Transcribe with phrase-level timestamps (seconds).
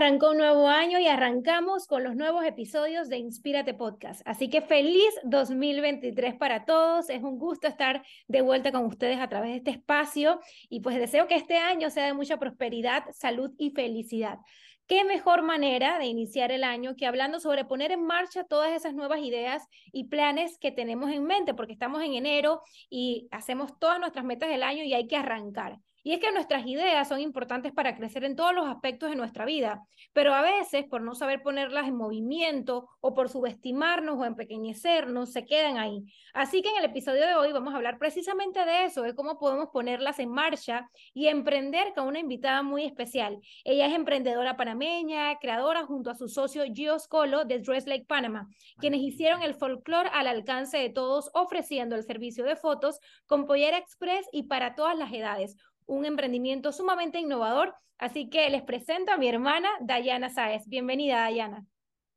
[0.00, 4.22] Arrancó un nuevo año y arrancamos con los nuevos episodios de Inspírate Podcast.
[4.24, 7.10] Así que feliz 2023 para todos.
[7.10, 10.40] Es un gusto estar de vuelta con ustedes a través de este espacio
[10.70, 14.38] y pues deseo que este año sea de mucha prosperidad, salud y felicidad.
[14.86, 18.94] ¿Qué mejor manera de iniciar el año que hablando sobre poner en marcha todas esas
[18.94, 21.52] nuevas ideas y planes que tenemos en mente?
[21.52, 25.76] Porque estamos en enero y hacemos todas nuestras metas del año y hay que arrancar.
[26.02, 29.44] Y es que nuestras ideas son importantes para crecer en todos los aspectos de nuestra
[29.44, 29.82] vida,
[30.12, 35.44] pero a veces por no saber ponerlas en movimiento o por subestimarnos o empequeñecernos, se
[35.44, 36.04] quedan ahí.
[36.32, 39.38] Así que en el episodio de hoy vamos a hablar precisamente de eso, de cómo
[39.38, 43.38] podemos ponerlas en marcha y emprender con una invitada muy especial.
[43.64, 48.48] Ella es emprendedora panameña, creadora junto a su socio Gio Scolo de Dress Lake Panama,
[48.78, 53.78] quienes hicieron el folclore al alcance de todos ofreciendo el servicio de fotos con Pollera
[53.78, 55.56] Express y para todas las edades
[55.90, 57.74] un emprendimiento sumamente innovador.
[57.98, 60.62] Así que les presento a mi hermana Dayana Sáez.
[60.66, 61.66] Bienvenida, Dayana.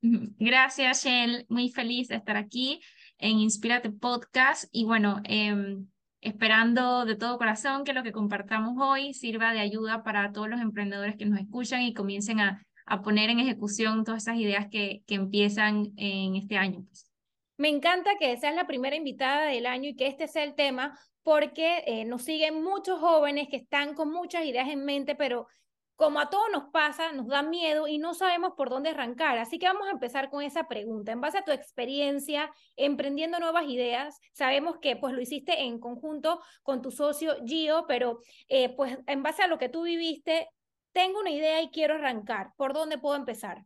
[0.02, 1.44] Gracias, Shell.
[1.48, 2.80] Muy feliz de estar aquí
[3.18, 4.64] en Inspírate Podcast.
[4.70, 5.88] Y bueno, em,
[6.20, 10.60] esperando de todo corazón que lo que compartamos hoy sirva de ayuda para todos los
[10.60, 15.02] emprendedores que nos escuchan y comiencen a, a poner en ejecución todas esas ideas que,
[15.06, 16.84] que empiezan en este año.
[16.86, 17.10] Pues.
[17.56, 20.96] Me encanta que seas la primera invitada del año y que este sea el tema,
[21.24, 25.48] porque eh, nos siguen muchos jóvenes que están con muchas ideas en mente, pero
[25.96, 29.38] como a todos nos pasa, nos da miedo y no sabemos por dónde arrancar.
[29.38, 31.12] Así que vamos a empezar con esa pregunta.
[31.12, 36.42] En base a tu experiencia emprendiendo nuevas ideas, sabemos que pues lo hiciste en conjunto
[36.62, 40.48] con tu socio Gio, pero eh, pues en base a lo que tú viviste,
[40.92, 42.52] tengo una idea y quiero arrancar.
[42.56, 43.64] ¿Por dónde puedo empezar?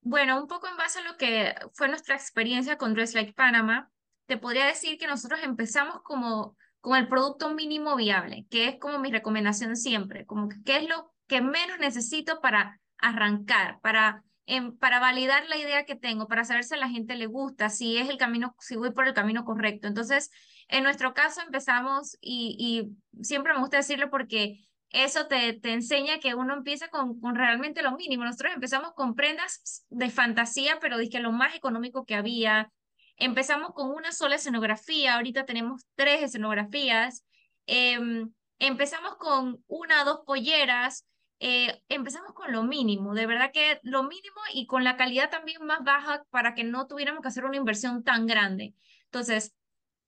[0.00, 3.90] Bueno, un poco en base a lo que fue nuestra experiencia con Dress Like Panama,
[4.30, 9.00] te podría decir que nosotros empezamos como con el producto mínimo viable, que es como
[9.00, 14.78] mi recomendación siempre, como que qué es lo que menos necesito para arrancar, para, em,
[14.78, 17.96] para validar la idea que tengo, para saber si a la gente le gusta, si
[17.96, 19.88] es el camino, si voy por el camino correcto.
[19.88, 20.30] Entonces,
[20.68, 24.60] en nuestro caso empezamos, y, y siempre me gusta decirlo porque
[24.90, 28.24] eso te, te enseña que uno empieza con, con realmente lo mínimo.
[28.24, 32.70] Nosotros empezamos con prendas de fantasía, pero dije lo más económico que había,
[33.20, 37.24] Empezamos con una sola escenografía, ahorita tenemos tres escenografías.
[37.66, 41.06] Em, empezamos con una o dos polleras.
[41.38, 45.64] Eh, empezamos con lo mínimo, de verdad que lo mínimo y con la calidad también
[45.64, 48.74] más baja para que no tuviéramos que hacer una inversión tan grande.
[49.04, 49.54] Entonces,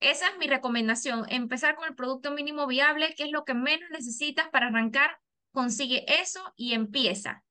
[0.01, 3.91] esa es mi recomendación, empezar con el producto mínimo viable, que es lo que menos
[3.91, 5.19] necesitas para arrancar,
[5.53, 7.45] consigue eso y empieza.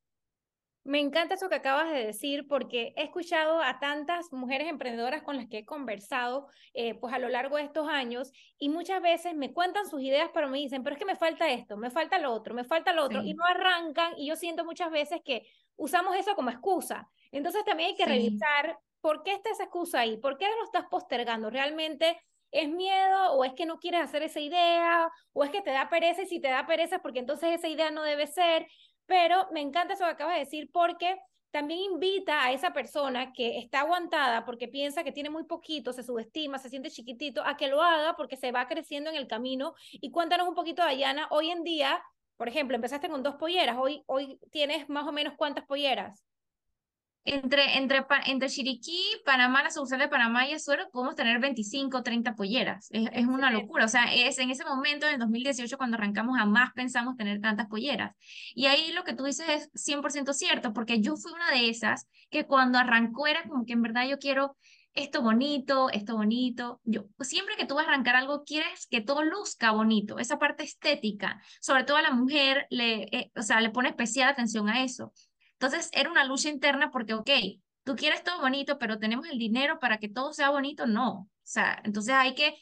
[0.84, 5.38] Me encanta eso que acabas de decir porque he escuchado a tantas mujeres emprendedoras con
[5.38, 9.36] las que he conversado eh, pues a lo largo de estos años y muchas veces
[9.36, 12.18] me cuentan sus ideas pero me dicen, pero es que me falta esto, me falta
[12.18, 15.46] lo otro, me falta lo otro y no arrancan y yo siento muchas veces que
[15.76, 17.08] usamos eso como excusa.
[17.32, 20.86] Entonces también hay que revisar por qué está esa excusa ahí, por qué lo estás
[20.90, 21.52] postergando.
[21.52, 22.20] ¿Realmente
[22.52, 25.90] es miedo o es que no quieres hacer esa idea o es que te da
[25.90, 28.68] pereza y si te da pereza porque entonces esa idea no debe ser?
[29.12, 31.20] Pero me encanta eso que acabas de decir porque
[31.52, 36.02] también invita a esa persona que está aguantada porque piensa que tiene muy poquito, se
[36.02, 39.76] subestima, se siente chiquitito, a que lo haga porque se va creciendo en el camino.
[39.92, 42.02] Y cuéntanos un poquito, Dayana, hoy en día,
[42.38, 46.24] por ejemplo, empezaste con dos polleras, hoy, hoy tienes más o menos cuántas polleras.
[47.24, 52.36] Entre, entre, entre Chiriquí, Panamá, la sucursal de Panamá y Azuero, podemos tener 25, 30
[52.36, 52.88] polleras.
[52.92, 53.86] Es, es una locura.
[53.86, 57.68] O sea, es en ese momento, en el 2018, cuando arrancamos, jamás pensamos tener tantas
[57.68, 58.16] polleras.
[58.56, 62.08] Y ahí lo que tú dices es 100% cierto, porque yo fui una de esas
[62.30, 64.58] que cuando arrancó era como que en verdad yo quiero
[64.94, 66.82] esto bonito, esto bonito.
[66.84, 70.64] Yo, siempre que tú vas a arrancar algo, quieres que todo luzca bonito, esa parte
[70.64, 71.42] estética.
[71.62, 75.14] Sobre todo a la mujer, le, eh, o sea, le pone especial atención a eso.
[75.62, 77.30] Entonces era una lucha interna porque, ok,
[77.84, 81.12] tú quieres todo bonito, pero tenemos el dinero para que todo sea bonito, no.
[81.12, 82.58] O sea, entonces hay que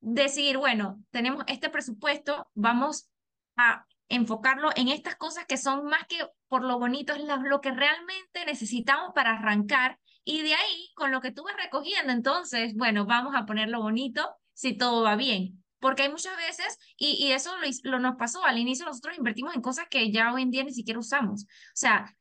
[0.00, 3.08] decidir, bueno, tenemos este presupuesto, vamos
[3.56, 7.70] a enfocarlo en estas cosas que son más que por lo bonito, es lo, que
[7.70, 9.98] realmente necesitamos para arrancar.
[10.22, 14.28] Y de ahí, con lo que tú vas recogiendo, entonces, bueno, vamos a ponerlo bonito
[14.52, 15.64] si todo va bien.
[15.78, 19.54] Porque hay muchas veces, y, y eso lo, lo, nos pasó, al inicio nosotros invertimos
[19.54, 21.44] en cosas que ya hoy en día ni siquiera usamos.
[21.44, 22.14] O sea,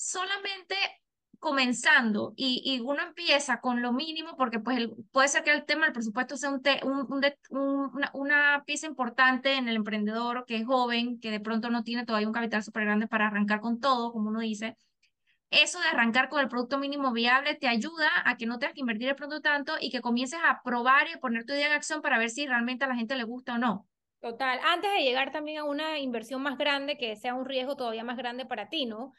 [0.00, 0.76] solamente
[1.38, 5.84] comenzando y, y, uno empieza con lo mínimo, porque pues puede ser que el tema
[5.84, 11.20] del presupuesto sea un, un, una, una, pieza importante en el emprendedor que es joven,
[11.20, 14.30] que de pronto no tiene todavía un capital súper grande para arrancar con todo, como
[14.30, 14.76] uno dice.
[15.50, 18.80] Eso de arrancar con el producto mínimo viable te ayuda a que no tengas que
[18.80, 22.00] invertir el producto tanto y que comiences a probar y poner tu idea en acción
[22.00, 23.86] para ver si realmente a la gente le gusta o no.
[24.20, 28.04] Total, antes de llegar también a una inversión más grande, que sea un riesgo todavía
[28.04, 29.12] más grande para ti, ¿no?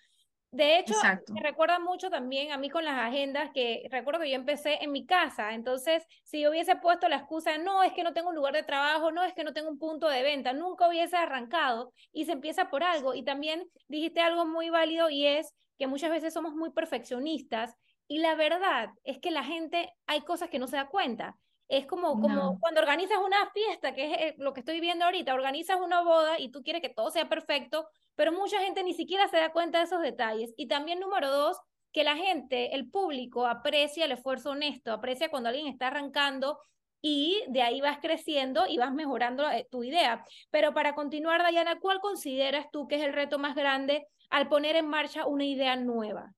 [0.52, 0.96] De hecho,
[1.34, 4.92] me recuerda mucho también a mí con las agendas, que recuerdo que yo empecé en
[4.92, 8.36] mi casa, entonces si yo hubiese puesto la excusa, no, es que no tengo un
[8.36, 11.94] lugar de trabajo, no, es que no tengo un punto de venta, nunca hubiese arrancado
[12.12, 13.14] y se empieza por algo.
[13.14, 17.78] Y también dijiste algo muy válido y es que muchas veces somos muy perfeccionistas
[18.10, 21.38] y la verdad es que la gente hay cosas que no se da cuenta.
[21.72, 25.34] Es como, como cuando organizas una fiesta, que es eh, lo que estoy viendo ahorita,
[25.34, 29.30] organizas una boda y tú quieres que todo sea perfecto, pero mucha gente ni siquiera
[29.30, 30.54] se da cuenta de esos detalles.
[30.58, 31.58] Y también número dos,
[31.94, 36.60] que la gente, el público, aprecia el esfuerzo honesto, aprecia cuando alguien está arrancando
[37.02, 40.26] y de ahí vas creciendo y vas mejorando eh, tu idea.
[40.50, 44.76] Pero para continuar, Dayana, ¿cuál consideras tú que es el reto más grande al poner
[44.76, 46.34] en marcha una idea nueva?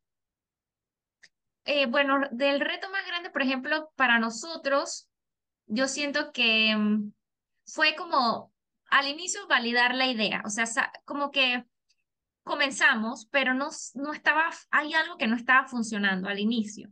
[1.66, 5.10] Eh, bueno, del reto más grande, por ejemplo, para nosotros,
[5.68, 7.12] yo siento que mm,
[7.66, 8.52] fue como
[8.90, 10.66] al inicio validar la idea, o sea,
[11.06, 11.66] como que
[12.44, 16.90] comenzamos, pero no, no estaba, hay algo que no estaba funcionando al inicio.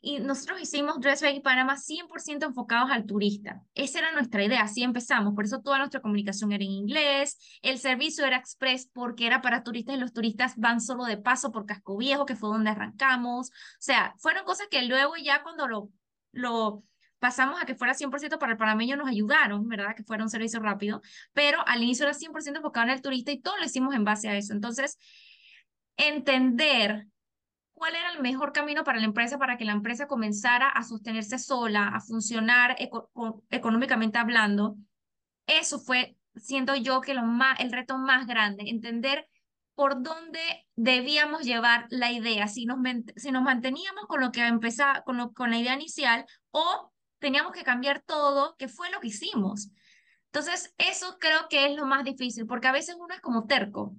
[0.00, 3.64] Y nosotros hicimos Dress Baby Panama 100% enfocados al turista.
[3.74, 5.34] Esa era nuestra idea, así empezamos.
[5.34, 7.36] Por eso toda nuestra comunicación era en inglés.
[7.62, 11.50] El servicio era express porque era para turistas y los turistas van solo de paso
[11.50, 13.48] por Casco Viejo, que fue donde arrancamos.
[13.50, 15.90] O sea, fueron cosas que luego ya cuando lo,
[16.30, 16.84] lo
[17.18, 19.94] pasamos a que fuera 100% para el panameño, nos ayudaron, ¿verdad?
[19.94, 23.40] Que fuera un servicio rápido, pero al inicio era 100% enfocado en el turista y
[23.40, 24.52] todo lo hicimos en base a eso.
[24.52, 24.98] Entonces,
[25.96, 27.06] entender
[27.72, 31.38] cuál era el mejor camino para la empresa para que la empresa comenzara a sostenerse
[31.38, 32.76] sola, a funcionar
[33.50, 34.76] económicamente hablando,
[35.46, 39.28] eso fue, siento yo, que lo más, el reto más grande, entender
[39.74, 40.40] por dónde
[40.74, 42.78] debíamos llevar la idea, si nos,
[43.16, 47.64] si nos manteníamos con lo que empezaba, con, con la idea inicial o teníamos que
[47.64, 49.70] cambiar todo, que fue lo que hicimos.
[50.26, 53.96] Entonces, eso creo que es lo más difícil, porque a veces uno es como terco,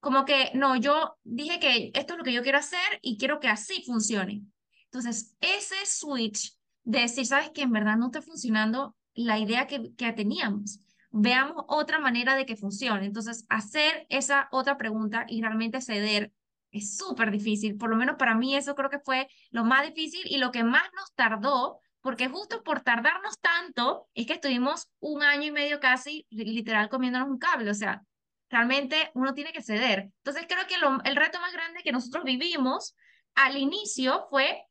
[0.00, 3.40] como que, no, yo dije que esto es lo que yo quiero hacer y quiero
[3.40, 4.42] que así funcione.
[4.84, 9.94] Entonces, ese switch de decir, sabes que en verdad no está funcionando la idea que,
[9.96, 10.80] que teníamos,
[11.10, 13.06] veamos otra manera de que funcione.
[13.06, 16.32] Entonces, hacer esa otra pregunta y realmente ceder
[16.70, 17.76] es súper difícil.
[17.76, 20.64] Por lo menos para mí eso creo que fue lo más difícil y lo que
[20.64, 25.80] más nos tardó porque justo por tardarnos tanto es que estuvimos un año y medio
[25.80, 28.02] casi literal comiéndonos un cable, o sea,
[28.50, 30.10] realmente uno tiene que ceder.
[30.18, 30.74] Entonces creo que
[31.08, 32.94] el reto más grande que nosotros vivimos
[33.34, 34.66] al inicio fue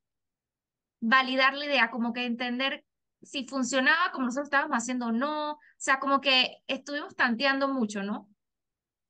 [1.01, 2.85] validar la idea, como que entender
[3.23, 8.03] si funcionaba como nosotros estábamos haciendo o no, o sea, como que estuvimos tanteando mucho,
[8.03, 8.29] ¿no?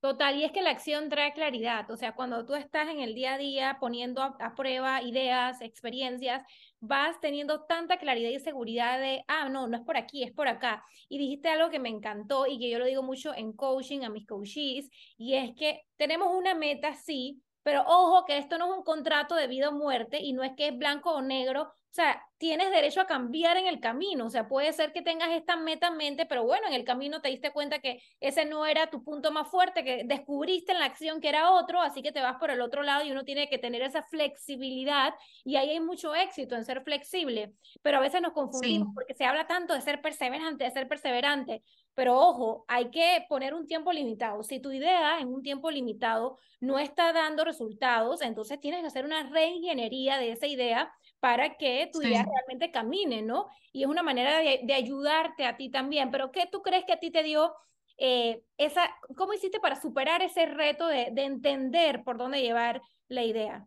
[0.03, 3.15] Total, y es que la acción trae claridad, o sea, cuando tú estás en el
[3.15, 6.43] día a día poniendo a, prueba ideas, experiencias,
[6.85, 10.49] vas teniendo tanta claridad y seguridad de, ah, no, no es por aquí, es por
[10.49, 10.83] acá.
[11.07, 14.09] Y dijiste algo que me encantó y que yo lo digo mucho en coaching a
[14.09, 18.77] mis coaches, y es que tenemos una meta, sí, pero ojo que esto no es
[18.77, 21.95] un contrato de vida o muerte y no es que es blanco o negro o
[21.95, 24.25] sea, tienes derecho a cambiar en el camino.
[24.25, 27.21] O sea, puede ser que tengas esta meta en mente, pero bueno, en el camino
[27.21, 30.85] te diste cuenta que ese no era tu punto más fuerte, que descubriste en la
[30.87, 33.47] acción que era otro, así que te vas por el otro lado y uno tiene
[33.47, 35.13] que tener esa flexibilidad
[35.45, 37.53] y ahí hay mucho éxito en ser flexible.
[37.81, 41.63] Pero a veces nos confundimos porque se habla tanto de ser perseverante, de ser perseverante.
[41.95, 44.43] Pero ojo, hay que poner un tiempo limitado.
[44.43, 49.05] Si tu idea en un tiempo limitado no está dando resultados, entonces tienes que hacer
[49.05, 53.47] una reingeniería de esa idea para que tu idea realmente camine, ¿no?
[53.71, 56.11] Y es una manera de, ayudarte a ti también.
[56.11, 57.55] Pero ¿qué tú crees que a ti te dio
[57.97, 63.23] eh, esa, cómo hiciste para superar ese reto de, de entender por dónde llevar la
[63.23, 63.65] idea?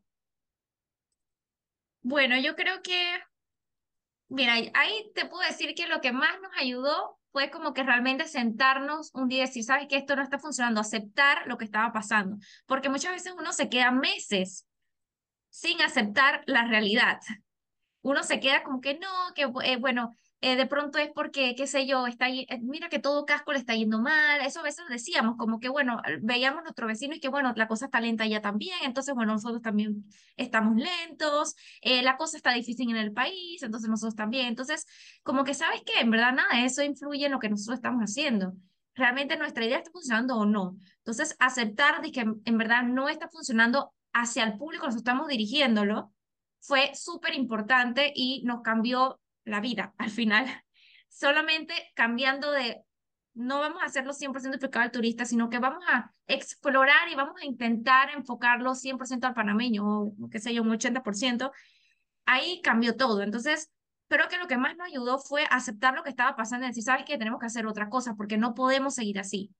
[2.03, 3.19] Bueno, yo creo que,
[4.29, 8.29] mira, ahí te puedo decir que lo que más nos ayudó fue como que realmente
[8.29, 11.91] sentarnos un día y decir, sabes que esto no está funcionando, aceptar lo que estaba
[11.91, 12.37] pasando,
[12.67, 14.69] porque muchas veces uno se queda meses
[15.49, 17.19] sin aceptar la realidad
[18.07, 21.67] uno se queda como que no, que eh, bueno, eh, de pronto es porque, qué
[21.67, 24.85] sé yo, está eh, mira que todo casco le está yendo mal, eso a veces
[24.89, 28.25] decíamos, como que bueno, veíamos a nuestro vecino y que bueno, la cosa está lenta
[28.25, 30.05] ya también, entonces bueno, nosotros también
[30.37, 34.87] estamos lentos, la cosa está difícil en el país, entonces nosotros también, entonces
[35.25, 38.53] como que sabes que en verdad nada, eso influye en lo que nosotros estamos haciendo.
[38.95, 40.79] Realmente nuestra idea está funcionando o no.
[40.99, 46.15] Entonces, aceptar de que en verdad no está funcionando hacia el público, nosotros estamos dirigiéndolo,
[46.67, 50.47] fue súper importante y nos cambió la vida al final.
[51.09, 52.83] Solamente cambiando de,
[53.35, 57.41] no vamos a hacerlo 100% enfocado al turista, sino que vamos a explorar y vamos
[57.41, 61.53] a intentar enfocarlo 100% al panameño, o qué sé yo, un 80%.
[62.25, 63.23] Ahí cambió todo.
[63.23, 63.71] Entonces,
[64.09, 66.83] creo que lo que más nos ayudó fue aceptar lo que estaba pasando y decir,
[66.83, 69.55] sabes que tenemos que hacer otra cosa porque no podemos seguir así.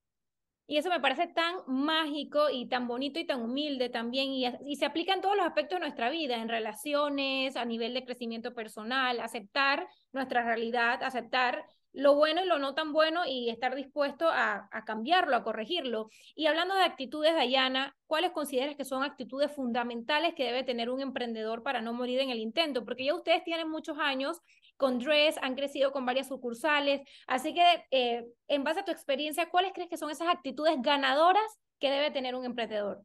[0.69, 4.31] Y eso me parece tan mágico y tan bonito y tan humilde también.
[4.65, 8.03] Y, se aplica en todos los aspectos de nuestra vida, en relaciones, a nivel de
[8.03, 13.75] crecimiento personal, aceptar nuestra realidad, aceptar lo bueno y lo no tan bueno y estar
[13.75, 16.09] dispuesto a, a cambiarlo, a corregirlo.
[16.35, 20.99] Y hablando de actitudes, Dayana, ¿cuáles consideras que son actitudes fundamentales que debe tener un
[20.99, 22.83] emprendedor para no morir en el intento?
[22.83, 24.41] Porque ya ustedes tienen muchos años
[24.77, 29.49] con Dress, han crecido con varias sucursales, así que eh, en base a tu experiencia,
[29.49, 33.03] ¿cuáles crees que son esas actitudes ganadoras que debe tener un emprendedor?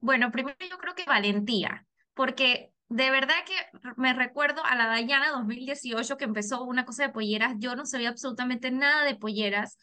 [0.00, 3.54] Bueno, primero yo creo que valentía, porque de verdad que
[3.96, 8.10] me recuerdo a la Dayana 2018 que empezó una cosa de polleras, yo no sabía
[8.10, 9.76] absolutamente nada de polleras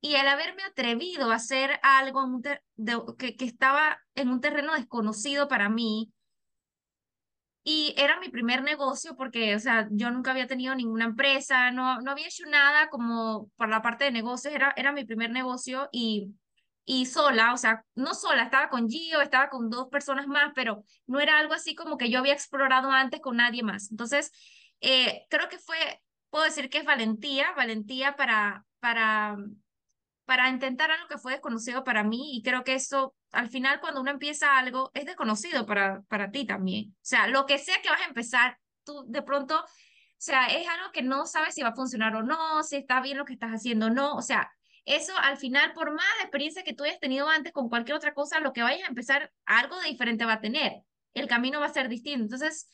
[0.00, 2.40] y el haberme atrevido a hacer algo
[3.18, 6.12] que, que estaba en un terreno desconocido para mí
[7.68, 12.00] y era mi primer negocio porque, o sea, yo nunca había tenido ninguna empresa, no,
[12.00, 15.88] no había hecho nada como por la parte de negocios, era, era mi primer negocio
[15.90, 16.32] y
[16.88, 20.84] y sola, o sea, no sola, estaba con Gio, estaba con dos personas más, pero
[21.08, 23.90] no era algo así como que yo había explorado antes con nadie más.
[23.90, 24.30] Entonces,
[24.80, 25.76] eh, creo que fue,
[26.30, 29.36] puedo decir que es valentía, valentía para, para,
[30.26, 34.00] para intentar algo que fue desconocido para mí y creo que eso, al final, cuando
[34.00, 36.90] uno empieza algo, es desconocido para, para ti también.
[36.90, 39.66] O sea, lo que sea que vas a empezar, tú de pronto, o
[40.18, 43.18] sea, es algo que no sabes si va a funcionar o no, si está bien
[43.18, 44.50] lo que estás haciendo o no, o sea,
[44.86, 48.40] eso al final, por más experiencia que tú hayas tenido antes con cualquier otra cosa,
[48.40, 50.82] lo que vayas a empezar, algo de diferente va a tener.
[51.12, 52.22] El camino va a ser distinto.
[52.22, 52.68] Entonces,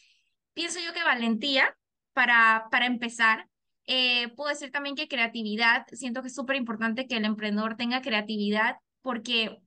[0.52, 1.74] pienso yo que valentía
[2.12, 3.48] para, para empezar.
[3.86, 8.02] Eh, puedo decir también que creatividad, siento que es súper importante que el emprendedor tenga
[8.02, 9.58] creatividad porque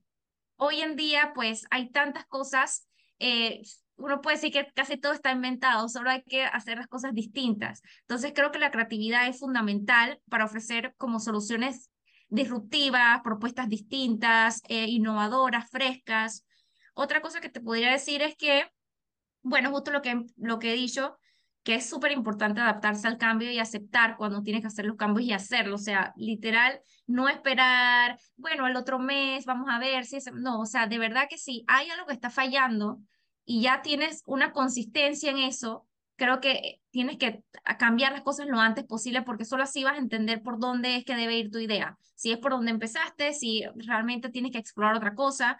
[0.56, 3.62] hoy en día pues hay tantas cosas, eh,
[3.96, 7.82] uno puede decir que casi todo está inventado, solo hay que hacer las cosas distintas.
[8.02, 11.90] Entonces creo que la creatividad es fundamental para ofrecer como soluciones
[12.28, 16.44] disruptivas, propuestas distintas, eh, innovadoras, frescas.
[16.94, 18.68] Otra cosa que te podría decir es que,
[19.42, 21.16] bueno, justo lo que, lo que he dicho,
[21.66, 25.26] que es súper importante adaptarse al cambio y aceptar cuando tienes que hacer los cambios
[25.26, 25.74] y hacerlo.
[25.74, 30.30] O sea, literal, no esperar, bueno, el otro mes, vamos a ver si es...
[30.32, 33.00] No, o sea, de verdad que si hay algo que está fallando
[33.44, 37.42] y ya tienes una consistencia en eso, creo que tienes que
[37.80, 41.04] cambiar las cosas lo antes posible porque solo así vas a entender por dónde es
[41.04, 41.98] que debe ir tu idea.
[42.14, 45.58] Si es por donde empezaste, si realmente tienes que explorar otra cosa.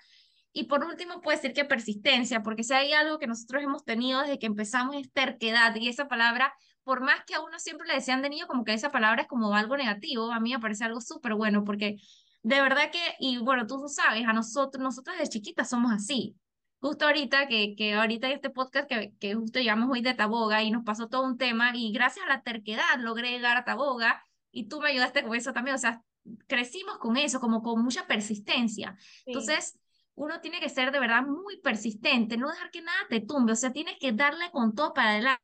[0.56, 4.22] Y por último, puede ser que persistencia, porque si hay algo que nosotros hemos tenido
[4.22, 5.74] desde que empezamos es terquedad.
[5.76, 8.72] Y esa palabra, por más que a uno siempre le decían de niño como que
[8.72, 11.96] esa palabra es como algo negativo, a mí me parece algo súper bueno porque
[12.42, 16.34] de verdad que, y bueno, tú sabes, a nosotros, nosotros de chiquitas somos así
[16.78, 20.62] justo ahorita, que, que ahorita en este podcast que, que justo llevamos hoy de Taboga
[20.62, 24.24] y nos pasó todo un tema y gracias a la terquedad logré llegar a Taboga
[24.50, 26.02] y tú me ayudaste con eso también, o sea,
[26.46, 28.96] crecimos con eso, como con mucha persistencia.
[29.26, 29.78] Entonces,
[30.16, 33.56] uno tiene que ser de verdad muy persistente, no dejar que nada te tumbe, o
[33.56, 35.42] sea, tienes que darle con todo para adelante.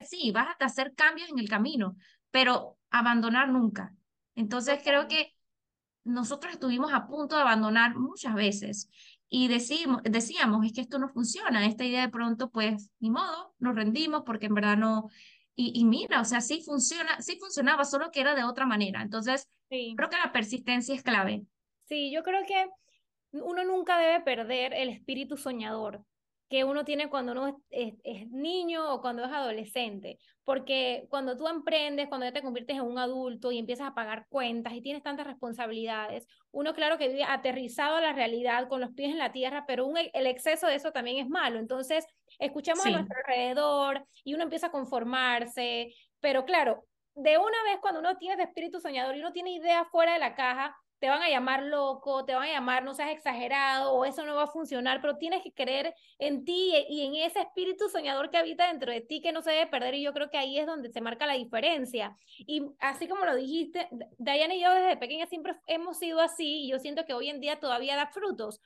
[0.00, 1.96] Sí, vas a hacer cambios en el camino,
[2.30, 3.94] pero abandonar nunca.
[4.34, 5.34] Entonces, creo que
[6.04, 8.90] nosotros estuvimos a punto de abandonar muchas veces
[9.28, 13.54] y decimos, decíamos, es que esto no funciona, esta idea de pronto, pues, ni modo,
[13.58, 15.08] nos rendimos porque en verdad no,
[15.54, 19.02] y, y mira, o sea, sí funciona, sí funcionaba, solo que era de otra manera.
[19.02, 21.46] Entonces, creo que la persistencia es clave.
[21.84, 22.66] Sí, yo creo que
[23.32, 26.04] uno nunca debe perder el espíritu soñador
[26.52, 30.18] que uno tiene cuando uno es, niño o cuando es adolescente.
[30.44, 34.26] Porque cuando tú emprendes, cuando ya te conviertes en un adulto y empiezas a pagar
[34.28, 38.90] cuentas y tienes tantas responsabilidades, uno claro que vive aterrizado a la realidad con los
[38.90, 41.58] pies en la tierra, pero un, el exceso de eso también es malo.
[41.58, 42.04] Entonces,
[42.38, 45.94] escuchamos a nuestro alrededor y uno empieza a conformarse.
[46.20, 46.84] Pero claro,
[47.14, 50.18] de una vez cuando uno tiene ese espíritu soñador y uno tiene ideas fuera de
[50.18, 54.04] la caja, te van a llamar loco, te van a llamar no seas exagerado o
[54.04, 57.88] eso no va a funcionar, pero tienes que creer en ti y en ese espíritu
[57.88, 60.38] soñador que habita dentro de ti que no se debe perder y yo creo que
[60.38, 62.16] ahí es donde se marca la diferencia.
[62.38, 66.70] Y así como lo dijiste, Diana y yo desde pequeña siempre hemos sido así y
[66.70, 68.60] yo siento que hoy en día todavía da frutos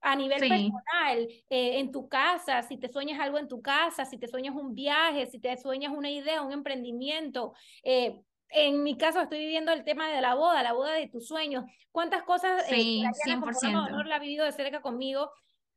[0.00, 4.16] a nivel personal, eh, en tu casa, si te sueñas algo en tu casa, si
[4.16, 7.52] te sueñas un viaje, si te sueñas una idea, un emprendimiento,
[7.84, 8.18] eh,
[8.52, 11.64] en mi caso estoy viviendo el tema de la boda, la boda de tus sueños.
[11.90, 13.90] ¿Cuántas cosas eh, sí, eh, 100%.
[13.90, 15.30] no la ha vivido de cerca conmigo?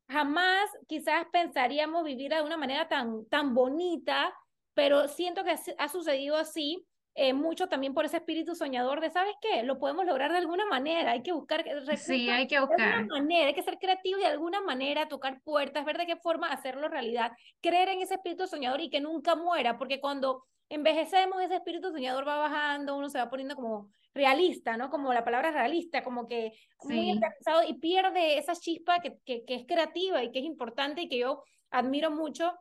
[0.08, 4.34] Jamás quizás pensaríamos vivir de una manera tan, tan bonita,
[4.74, 6.86] pero siento que ha sucedido así.
[7.18, 9.64] Eh, mucho también por ese espíritu soñador de, ¿sabes qué?
[9.64, 11.64] Lo podemos lograr de alguna manera, hay que buscar
[11.96, 12.78] sí, hay que buscar.
[12.78, 16.18] de alguna manera, hay que ser creativo de alguna manera, tocar puertas, ver de qué
[16.18, 21.42] forma hacerlo realidad, creer en ese espíritu soñador y que nunca muera, porque cuando envejecemos,
[21.42, 24.90] ese espíritu soñador va bajando, uno se va poniendo como realista, ¿no?
[24.90, 26.54] Como la palabra realista, como que
[26.84, 31.04] muy interesado y pierde esa chispa que, que, que es creativa y que es importante
[31.04, 32.54] y que yo admiro mucho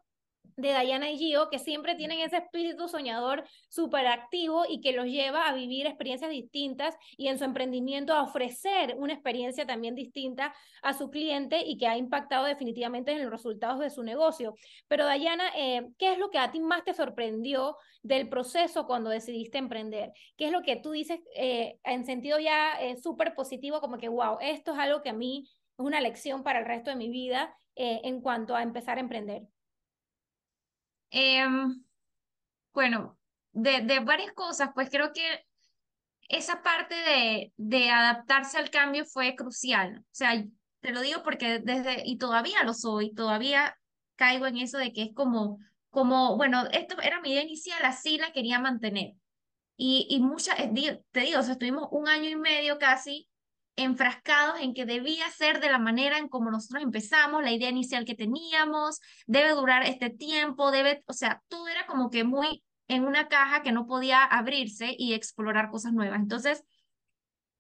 [0.57, 5.07] de Diana y Gio, que siempre tienen ese espíritu soñador súper activo y que los
[5.07, 10.55] lleva a vivir experiencias distintas y en su emprendimiento a ofrecer una experiencia también distinta
[10.83, 14.55] a su cliente y que ha impactado definitivamente en los resultados de su negocio.
[14.89, 19.11] Pero Diana, eh, ¿qué es lo que a ti más te sorprendió del proceso cuando
[19.11, 20.13] decidiste emprender?
[20.37, 24.09] ¿Qué es lo que tú dices eh, en sentido ya eh, súper positivo, como que,
[24.09, 27.09] wow, esto es algo que a mí es una lección para el resto de mi
[27.09, 29.43] vida en cuanto a empezar a emprender?
[31.17, 31.85] Em,
[32.73, 33.17] bueno,
[33.53, 35.47] de, de, varias cosas, pues creo que
[36.29, 39.99] esa parte de, de adaptarse al cambio fue crucial.
[40.01, 40.45] O sea,
[40.81, 43.79] te lo digo porque desde, y todavía lo soy, todavía
[44.17, 48.19] caigo en eso de que es como, como, bueno, esto era mi idea inicial, así
[48.19, 49.13] la quería mantener.
[49.77, 53.29] Y, y muchas, eh, te digo, estuvimos un año y medio casi
[53.77, 58.05] enfrascados en que debía ser de la manera en como nosotros empezamos, la idea inicial
[58.05, 63.05] que teníamos, debe durar este tiempo, debe, o sea, todo era como que muy en
[63.05, 66.21] una caja que no podía abrirse y explorar cosas nuevas.
[66.21, 66.65] Entonces,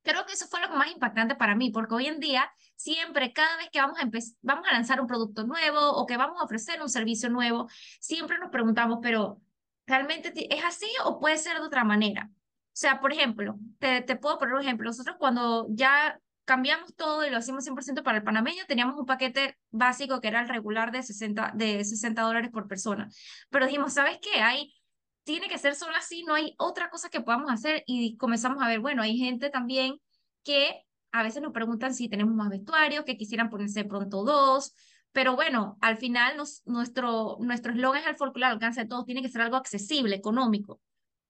[0.02, 3.56] creo que eso fue lo más impactante para mí, porque hoy en día, siempre, cada
[3.56, 4.08] vez que vamos a,
[4.42, 7.68] vamos a lanzar un producto nuevo o que vamos a ofrecer un servicio nuevo,
[8.00, 9.40] siempre nos preguntamos, pero
[9.86, 12.30] ¿realmente es así o puede ser de otra manera?
[12.74, 14.86] O sea, por ejemplo, te, te puedo poner un ejemplo.
[14.86, 19.56] Nosotros cuando ya cambiamos todo y lo hicimos 100% para el panameño, teníamos un paquete
[19.70, 23.08] básico que era el regular de 60, de 60 dólares por persona.
[23.48, 24.40] Pero dijimos, ¿sabes qué?
[24.40, 24.74] Hay,
[25.22, 27.84] tiene que ser solo así, no hay otra cosa que podamos hacer.
[27.86, 30.00] Y comenzamos a ver, bueno, hay gente también
[30.42, 34.74] que a veces nos preguntan si tenemos más vestuarios, que quisieran ponerse pronto dos.
[35.12, 39.06] Pero bueno, al final nos, nuestro nuestro eslogan es el folclore al alcance de todos,
[39.06, 40.80] tiene que ser algo accesible, económico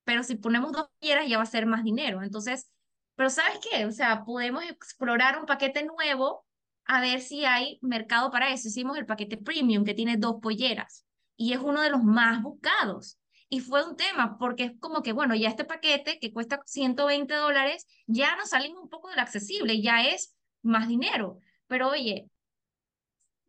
[0.04, 2.22] pero si ponemos dos piedras ya va a ser más dinero.
[2.22, 2.70] Entonces,
[3.16, 3.86] pero ¿sabes qué?
[3.86, 6.44] O sea, podemos explorar un paquete nuevo
[6.86, 8.68] a ver si hay mercado para eso.
[8.68, 11.04] Hicimos el paquete premium que tiene dos polleras
[11.36, 13.18] y es uno de los más buscados.
[13.48, 17.34] Y fue un tema porque es como que, bueno, ya este paquete que cuesta 120
[17.34, 21.38] dólares, ya nos salimos un poco del accesible, ya es más dinero.
[21.66, 22.28] Pero oye,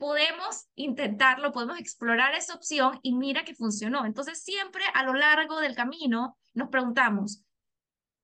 [0.05, 4.05] podemos intentarlo, podemos explorar esa opción y mira que funcionó.
[4.05, 7.43] Entonces, siempre a lo largo del camino nos preguntamos,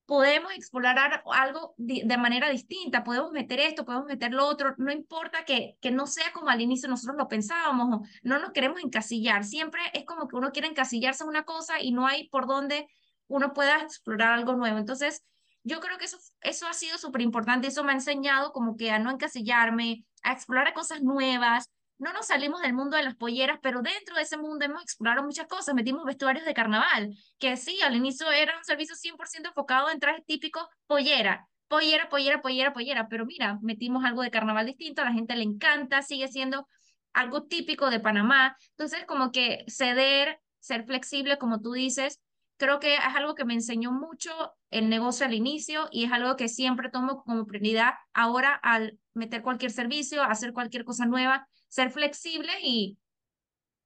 [0.05, 5.43] podemos explorar algo de manera distinta, podemos meter esto, podemos meter lo otro, no importa
[5.43, 9.81] que, que no sea como al inicio nosotros lo pensábamos, no nos queremos encasillar, siempre
[9.93, 12.89] es como que uno quiere encasillarse en una cosa y no hay por donde
[13.25, 14.77] uno pueda explorar algo nuevo.
[14.77, 15.23] Entonces,
[15.63, 18.91] yo creo que eso, eso ha sido súper importante, eso me ha enseñado como que
[18.91, 21.69] a no encasillarme, a explorar cosas nuevas.
[21.97, 25.23] No nos salimos del mundo de las polleras, pero dentro de ese mundo hemos explorado
[25.23, 25.75] muchas cosas.
[25.75, 30.25] Metimos vestuarios de carnaval, que sí, al inicio era un servicio 100% enfocado en trajes
[30.25, 35.13] típicos pollera, pollera, pollera, pollera, pollera, pero mira, metimos algo de carnaval distinto, a la
[35.13, 36.67] gente le encanta, sigue siendo
[37.13, 38.57] algo típico de Panamá.
[38.71, 42.19] Entonces, como que ceder, ser flexible, como tú dices,
[42.61, 44.29] creo que es algo que me enseñó mucho
[44.69, 49.41] el negocio al inicio y es algo que siempre tomo como prioridad ahora al meter
[49.41, 52.99] cualquier servicio, hacer cualquier cosa nueva, ser flexible y,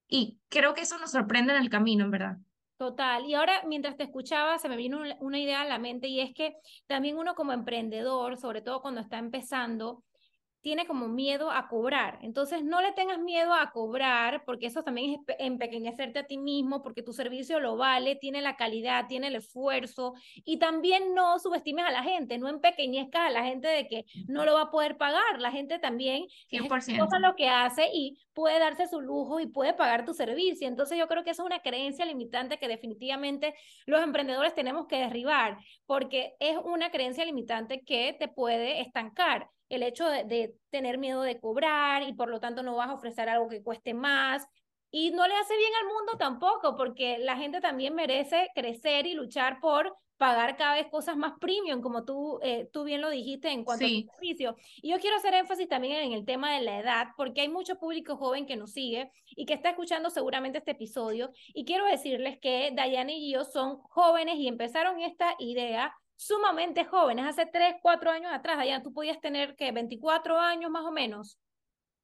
[0.08, 2.36] y creo que eso nos sorprende en el camino, en verdad.
[2.76, 3.24] Total.
[3.24, 6.34] Y ahora, mientras te escuchaba, se me vino una idea a la mente y es
[6.34, 6.54] que
[6.86, 10.04] también uno como emprendedor, sobre todo cuando está empezando,
[10.66, 12.18] tiene como miedo a cobrar.
[12.22, 16.82] Entonces, no le tengas miedo a cobrar, porque eso también es empequeñecerte a ti mismo,
[16.82, 21.84] porque tu servicio lo vale, tiene la calidad, tiene el esfuerzo, y también no subestimes
[21.84, 24.96] a la gente, no empequeñezcas a la gente de que no lo va a poder
[24.96, 25.38] pagar.
[25.38, 26.98] La gente también 100%.
[26.98, 30.66] cosa lo que hace y puede darse su lujo y puede pagar tu servicio.
[30.66, 33.54] Entonces, yo creo que eso es una creencia limitante que definitivamente
[33.86, 39.82] los emprendedores tenemos que derribar, porque es una creencia limitante que te puede estancar el
[39.82, 43.48] hecho de, tener miedo de cobrar y por lo tanto no vas a ofrecer algo
[43.48, 44.46] que cueste más.
[44.90, 49.14] Y no le hace bien al mundo tampoco, porque la gente también merece crecer y
[49.14, 53.50] luchar por pagar cada vez cosas más premium, como tú, eh, tú bien lo dijiste
[53.50, 54.56] en cuanto a servicio.
[54.76, 57.78] Y yo quiero hacer énfasis también en el tema de la edad, porque hay mucho
[57.78, 61.30] público joven que nos sigue y que está escuchando seguramente este episodio.
[61.48, 67.26] Y quiero decirles que Dayane y yo son jóvenes y empezaron esta idea sumamente jóvenes,
[67.26, 71.38] hace 3, 4 años atrás, allá tú podías tener que 24 años más o menos.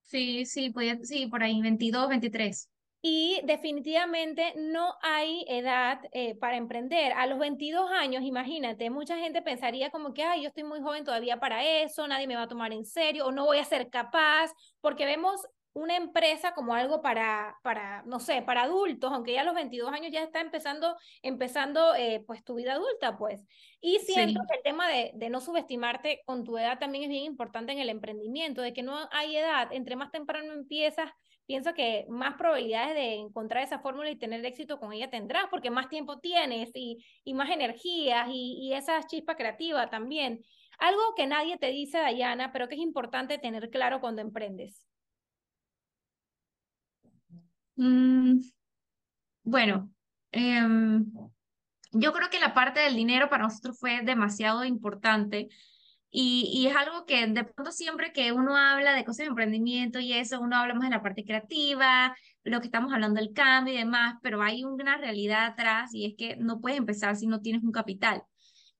[0.03, 2.69] Sí, sí, podía, sí, por ahí, 22, 23.
[3.05, 7.13] Y definitivamente no hay edad eh, para emprender.
[7.15, 11.05] A los 22 años, imagínate, mucha gente pensaría como que, ay, yo estoy muy joven
[11.05, 13.91] todavía para eso, nadie me va a tomar en serio o no voy a ser
[13.91, 15.41] capaz, porque vemos
[15.75, 19.91] una empresa como algo para, para, no sé, para adultos, aunque ya a los 22
[19.93, 23.47] años ya está empezando, empezando eh, pues tu vida adulta, pues.
[23.81, 27.25] Y siento que el tema de, de, no subestimarte con tu edad también es bien
[27.25, 31.11] importante en el emprendimiento, de que no hay edad, entre más temprano empiezas,
[31.47, 35.71] pienso que más probabilidades de encontrar esa fórmula y tener éxito con ella tendrás, porque
[35.71, 40.45] más tiempo tienes y, y más energías y, y esa chispa creativa también.
[40.79, 44.87] Algo que nadie te dice, Dayana, pero que es importante tener claro cuando emprendes.
[47.77, 48.41] Mm,
[49.45, 49.91] bueno,
[50.33, 51.05] em,
[51.93, 55.49] yo creo que la parte del dinero para nosotros fue demasiado importante
[56.11, 59.99] y, y, es algo que de pronto siempre que uno habla de cosas de emprendimiento
[60.01, 63.75] y eso, uno habla más de la parte creativa, lo que estamos hablando del cambio
[63.75, 67.41] y demás, pero hay una realidad atrás y es que no puedes empezar si no
[67.41, 68.23] tienes un capital.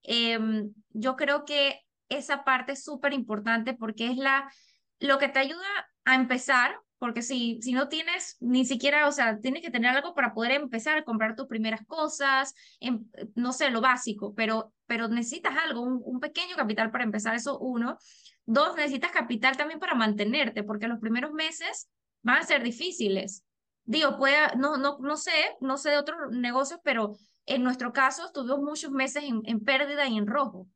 [0.03, 4.53] Em, yo creo que esa parte es súper importante porque es la,
[5.01, 5.67] lo que te ayuda
[6.05, 10.15] a empezar porque si, si no tienes ni siquiera, o sea, tienes que tener algo
[10.15, 15.09] para poder empezar a comprar tus primeras cosas, en, no sé, lo básico, pero, pero
[15.09, 17.99] necesitas algo, un, pequeño capital para empezar, eso uno.
[18.47, 21.91] Dos, necesitas capital también para mantenerte, porque los primeros meses
[22.23, 23.45] van a ser difíciles.
[23.83, 28.31] Digo, puede, no, no, no sé, no sé de otros negocios, pero en nuestro caso
[28.33, 30.69] tuvimos muchos meses en, en pérdida y en rojo.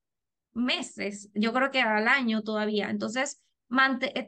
[0.55, 2.91] Meses, yo creo que al año todavía.
[2.91, 3.41] Entonces,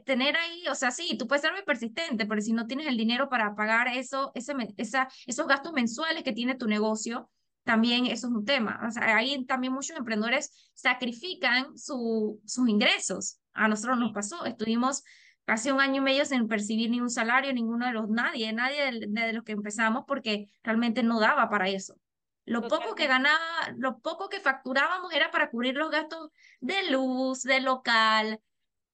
[0.05, 2.97] tener ahí, o sea, sí, tú puedes ser muy persistente, pero si no tienes el
[2.97, 7.29] dinero para pagar eso, ese, esa, esos gastos mensuales que tiene tu negocio,
[7.63, 8.81] también eso es un tema.
[8.87, 13.39] O sea, ahí también muchos emprendedores sacrifican su, sus ingresos.
[13.53, 15.03] A nosotros nos pasó, estuvimos
[15.45, 18.91] casi un año y medio sin percibir ni un salario, ninguno de los, nadie, nadie
[18.91, 21.95] de, de los que empezamos, porque realmente no daba para eso.
[22.45, 23.39] Lo poco que ganaba,
[23.77, 28.39] lo poco que facturábamos era para cubrir los gastos de luz, de local,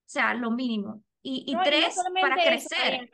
[0.05, 1.01] sea, lo mínimo.
[1.21, 3.09] Y, y tres, para crecer.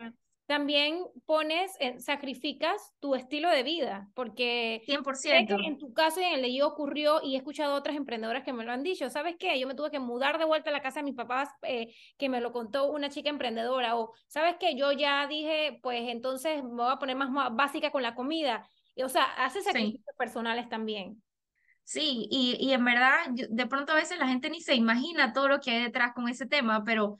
[0.45, 5.65] también pones, sacrificas tu estilo de vida, porque 100%.
[5.65, 8.43] en tu caso y en el de yo ocurrió y he escuchado a otras emprendedoras
[8.43, 9.57] que me lo han dicho, ¿sabes qué?
[9.57, 12.27] Yo me tuve que mudar de vuelta a la casa de mis papás, eh, que
[12.27, 14.75] me lo contó una chica emprendedora, o ¿sabes qué?
[14.75, 18.67] Yo ya dije, pues entonces me voy a poner más básica con la comida.
[19.01, 21.21] o sea, hace sacrificios personales también.
[21.91, 23.17] Sí, y, y en verdad,
[23.49, 26.29] de pronto a veces la gente ni se imagina todo lo que hay detrás con
[26.29, 27.17] ese tema, pero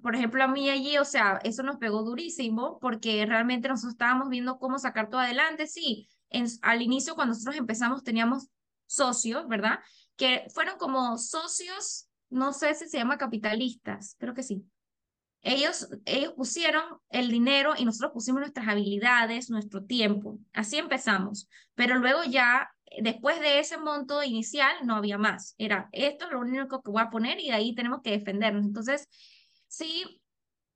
[0.00, 4.28] por ejemplo, a mí allí, o sea, eso nos pegó durísimo porque realmente nosotros estábamos
[4.28, 5.66] viendo cómo sacar todo adelante.
[5.66, 8.46] Sí, en, al inicio cuando nosotros empezamos teníamos
[8.86, 9.80] socios, ¿verdad?
[10.14, 14.64] Que fueron como socios, no sé si se llama capitalistas, creo que sí.
[15.40, 20.38] Ellos, ellos pusieron el dinero y nosotros pusimos nuestras habilidades, nuestro tiempo.
[20.52, 21.48] Así empezamos.
[21.74, 25.54] Pero luego ya después de ese monto inicial no había más.
[25.58, 28.64] Era esto es lo único que voy a poner y de ahí tenemos que defendernos.
[28.64, 29.08] Entonces,
[29.68, 30.20] sí,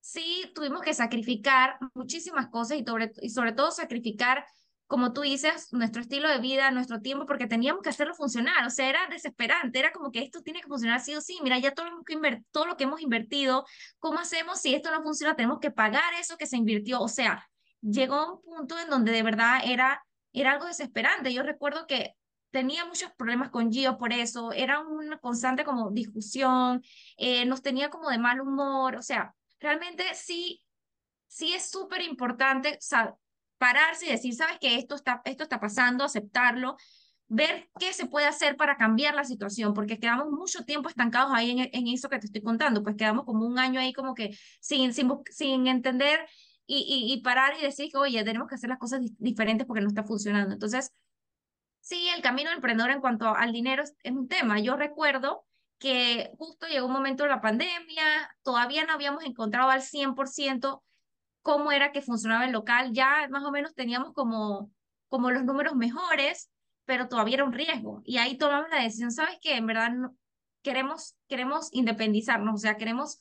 [0.00, 4.44] sí tuvimos que sacrificar muchísimas cosas y sobre, y sobre todo sacrificar,
[4.86, 8.66] como tú dices, nuestro estilo de vida, nuestro tiempo, porque teníamos que hacerlo funcionar.
[8.66, 11.38] O sea, era desesperante, era como que esto tiene que funcionar sí o sí.
[11.42, 12.16] Mira, ya todo lo que,
[12.52, 13.66] todo lo que hemos invertido,
[13.98, 15.34] ¿cómo hacemos si esto no funciona?
[15.36, 17.00] Tenemos que pagar eso que se invirtió.
[17.00, 17.48] O sea,
[17.80, 20.02] llegó un punto en donde de verdad era
[20.40, 21.32] era algo desesperante.
[21.32, 22.14] Yo recuerdo que
[22.50, 26.82] tenía muchos problemas con Gio por eso, era una constante como discusión,
[27.16, 30.62] eh, nos tenía como de mal humor, o sea, realmente sí,
[31.26, 32.78] sí es súper importante
[33.58, 36.76] pararse y decir, sabes que esto está, esto está pasando, aceptarlo,
[37.28, 41.50] ver qué se puede hacer para cambiar la situación, porque quedamos mucho tiempo estancados ahí
[41.50, 44.36] en, en eso que te estoy contando, pues quedamos como un año ahí como que
[44.60, 46.26] sin, sin, sin entender
[46.66, 49.88] y, y, parar y decir que, oye, tenemos que hacer las cosas diferentes porque no
[49.88, 50.52] está funcionando.
[50.52, 50.92] Entonces,
[51.80, 54.58] sí, el camino del emprendedor en cuanto al dinero es, un tema.
[54.60, 55.44] Yo recuerdo
[55.78, 58.04] que justo llegó un momento de la pandemia,
[58.42, 60.82] todavía no habíamos encontrado al 100%
[61.42, 64.72] cómo era que funcionaba el local, ya más o menos teníamos como,
[65.08, 66.50] como los números mejores,
[66.86, 68.02] pero todavía era un riesgo.
[68.04, 69.56] Y ahí tomamos la decisión, ¿sabes qué?
[69.56, 70.16] En verdad no,
[70.62, 73.20] queremos, queremos independizarnos, o sea, queremos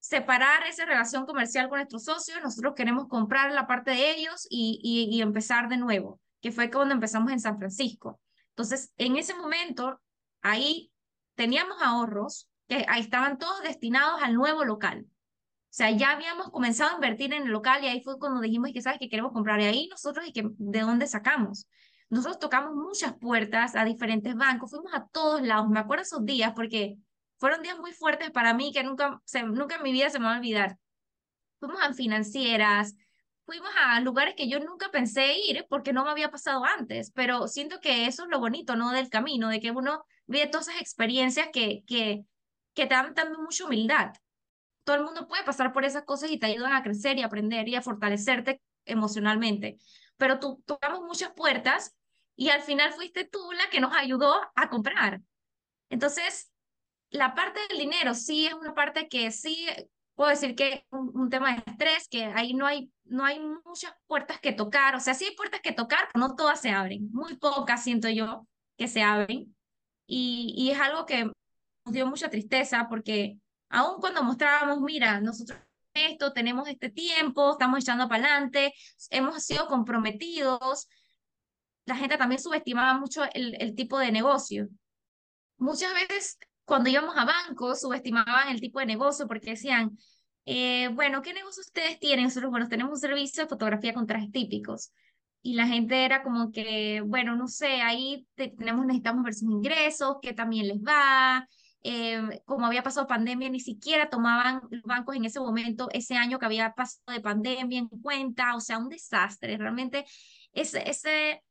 [0.00, 4.80] separar esa relación comercial con nuestros socios, nosotros queremos comprar la parte de ellos y,
[4.82, 8.20] y, empezar de nuevo, que fue cuando empezamos en San Francisco.
[8.50, 10.00] Entonces, en ese momento,
[10.42, 10.92] ahí
[11.34, 15.06] teníamos ahorros que ahí estaban todos destinados al nuevo local.
[15.06, 18.70] O sea, ya habíamos comenzado a invertir en el local y ahí fue cuando dijimos
[18.72, 19.60] que sabes que queremos comprar.
[19.60, 21.68] Y ahí nosotros, y que, ¿de dónde sacamos?
[22.08, 25.68] Nosotros tocamos muchas puertas a diferentes bancos, fuimos a todos lados.
[25.68, 26.96] Me acuerdo esos días porque
[27.38, 30.34] fueron días muy fuertes para mí que nunca, nunca en mi vida se me va
[30.34, 30.78] a olvidar.
[31.60, 32.94] Fuimos a financieras,
[33.44, 37.48] fuimos a lugares que yo nunca pensé ir porque no me había pasado antes, pero
[37.48, 38.90] siento que eso es lo bonito, ¿no?
[38.92, 42.24] Del camino, de que uno vive todas esas experiencias que, que,
[42.74, 44.12] que te dan también mucha humildad.
[44.84, 47.68] todo el mundo puede pasar por esas cosas y te ayudan a crecer y aprender
[47.68, 49.78] y a fortalecerte emocionalmente.
[50.16, 51.96] Pero tú tocamos muchas puertas
[52.36, 55.22] y al final fuiste tú la que nos ayudó a comprar.
[55.90, 56.52] Entonces,
[57.10, 59.66] la parte del dinero sí es una parte que sí
[60.14, 64.40] puedo decir que un, tema de estrés, que ahí no hay, no hay muchas puertas
[64.40, 67.36] que tocar, o sea, sí hay puertas que tocar, pero no todas se abren, muy
[67.36, 69.54] pocas siento yo que se abren.
[70.06, 71.34] Y, y es algo que nos
[71.94, 73.38] dio mucha tristeza porque
[73.68, 75.58] aun cuando mostrábamos, mira, nosotros
[75.94, 78.72] esto, tenemos este tiempo, estamos echando para adelante,
[79.10, 80.88] hemos sido comprometidos,
[81.86, 84.68] la gente también subestimaba mucho el, el tipo de negocio.
[85.58, 89.96] Muchas veces cuando íbamos a bancos subestimaban el tipo de negocio porque decían,
[90.44, 92.24] eh, bueno, ¿qué negocio ustedes tienen?
[92.24, 94.92] Nosotros, bueno, tenemos un servicio de fotografía con trajes típicos.
[95.42, 100.16] Y la gente era como que, bueno, no sé, ahí tenemos, necesitamos ver sus ingresos,
[100.20, 101.48] qué también les va.
[101.84, 106.40] Eh, como había pasado pandemia, ni siquiera tomaban los bancos en ese momento, ese año
[106.40, 109.56] que había pasado de pandemia en cuenta, o sea, un desastre.
[109.56, 110.04] Realmente
[110.52, 111.44] ese, ese,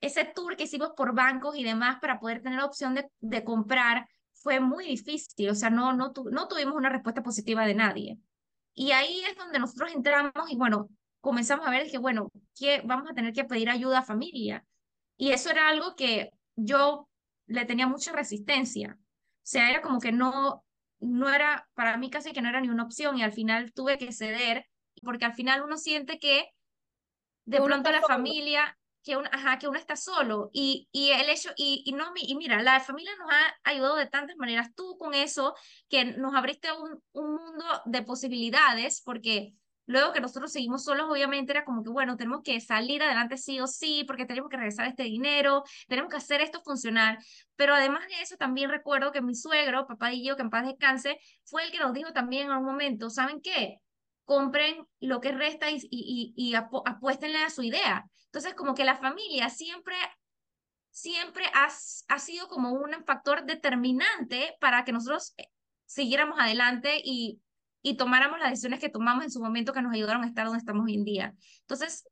[0.00, 3.44] ese tour que hicimos por bancos y demás para poder tener la opción de, de
[3.44, 4.08] comprar
[4.46, 8.20] fue muy difícil, o sea, no, no, no tuvimos una respuesta positiva de nadie.
[8.74, 10.88] Y ahí es donde nosotros entramos y bueno,
[11.20, 14.64] comenzamos a ver que, bueno, que vamos a tener que pedir ayuda a familia.
[15.16, 17.08] Y eso era algo que yo
[17.48, 18.96] le tenía mucha resistencia.
[19.00, 20.64] O sea, era como que no,
[21.00, 23.98] no era, para mí casi que no era ni una opción y al final tuve
[23.98, 24.64] que ceder,
[25.02, 26.50] porque al final uno siente que
[27.46, 31.50] de pronto la familia que uno, ajá, que uno está solo y, y el hecho,
[31.56, 35.14] y, y, no, y mira, la familia nos ha ayudado de tantas maneras, tú con
[35.14, 35.54] eso,
[35.88, 39.54] que nos abriste un, un mundo de posibilidades, porque
[39.86, 43.60] luego que nosotros seguimos solos, obviamente era como que, bueno, tenemos que salir adelante sí
[43.60, 47.20] o sí, porque tenemos que regresar este dinero, tenemos que hacer esto funcionar,
[47.54, 49.86] pero además de eso, también recuerdo que mi suegro,
[50.20, 53.40] yo, que en paz descanse, fue el que nos dijo también en un momento, ¿saben
[53.40, 53.80] qué?
[54.26, 58.04] Compren lo que resta y, y, y, apuéstenle a su idea.
[58.26, 59.94] Entonces, como que la familia siempre,
[60.90, 61.68] siempre ha,
[62.08, 65.46] ha sido como un factor determinante para que nosotros eh,
[65.86, 67.40] siguiéramos adelante y,
[67.82, 70.58] y tomáramos las decisiones que tomamos en su momento que nos ayudaron a estar donde
[70.58, 71.34] estamos hoy en día.
[71.60, 72.04] Entonces,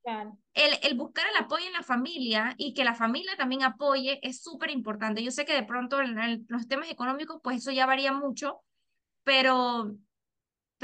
[0.55, 4.41] el, el, buscar el apoyo en la familia y que la familia también apoye es
[4.41, 5.25] súper importante.
[5.25, 8.61] Yo sé que de pronto en, los temas económicos, pues eso ya varía mucho,
[9.25, 9.97] pero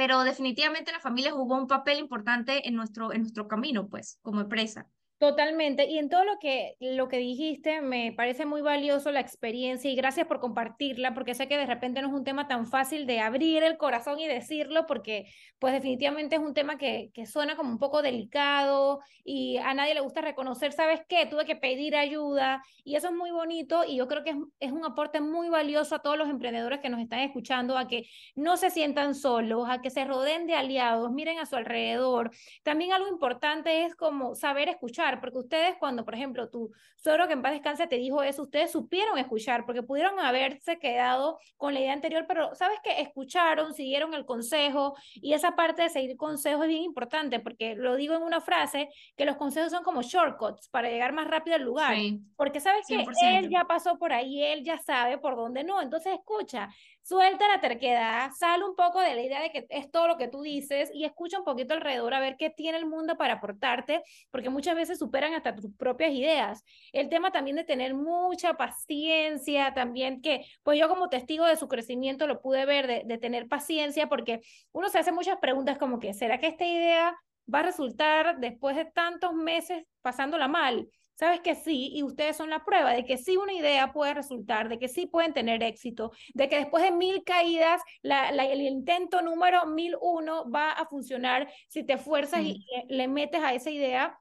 [0.01, 4.41] pero definitivamente la familia jugó un papel importante en nuestro, en nuestro camino, pues, como
[4.41, 4.89] empresa.
[5.21, 5.85] Totalmente.
[5.85, 9.95] Y en todo lo que, lo que dijiste, me parece muy valioso la experiencia y
[9.95, 13.21] gracias por compartirla, porque sé que de repente no es un tema tan fácil de
[13.21, 15.27] abrir el corazón y decirlo, porque
[15.59, 19.93] pues definitivamente es un tema que, que suena como un poco delicado y a nadie
[19.93, 21.27] le gusta reconocer, ¿sabes qué?
[21.27, 24.73] Tuve que pedir ayuda y eso es muy bonito y yo creo que es, es
[24.73, 28.57] un aporte muy valioso a todos los emprendedores que nos están escuchando, a que no
[28.57, 32.31] se sientan solos, a que se rodeen de aliados, miren a su alrededor.
[32.63, 37.33] También algo importante es como saber escuchar porque ustedes cuando, por ejemplo, tu suegro que
[37.33, 41.81] en paz descanse te dijo eso, ustedes supieron escuchar, porque pudieron haberse quedado con la
[41.81, 46.63] idea anterior, pero sabes que escucharon, siguieron el consejo y esa parte de seguir consejos
[46.65, 50.69] es bien importante, porque lo digo en una frase, que los consejos son como shortcuts
[50.69, 51.97] para llegar más rápido al lugar,
[52.37, 56.13] porque sabes que él ya pasó por ahí, él ya sabe por dónde no, entonces
[56.13, 56.69] escucha,
[57.03, 60.29] suelta la terquedad, sale un poco de la idea de que es todo lo que
[60.29, 64.03] tú dices y escucha un poquito alrededor a ver qué tiene el mundo para aportarte,
[64.31, 66.63] porque muchas veces superan hasta tus propias ideas.
[66.93, 71.69] El tema también de tener mucha paciencia, también que, pues yo como testigo de su
[71.69, 74.41] crecimiento lo pude ver, de, de tener paciencia, porque
[74.73, 77.17] uno se hace muchas preguntas como que, ¿será que esta idea
[77.53, 80.89] va a resultar después de tantos meses pasándola mal?
[81.21, 84.71] Sabes que sí, y ustedes son la prueba de que sí una idea puede resultar,
[84.71, 89.21] de que sí pueden tener éxito, de que después de mil caídas, la, el intento
[89.21, 94.19] número mil uno va a funcionar si te esfuerzas y le metes a esa idea.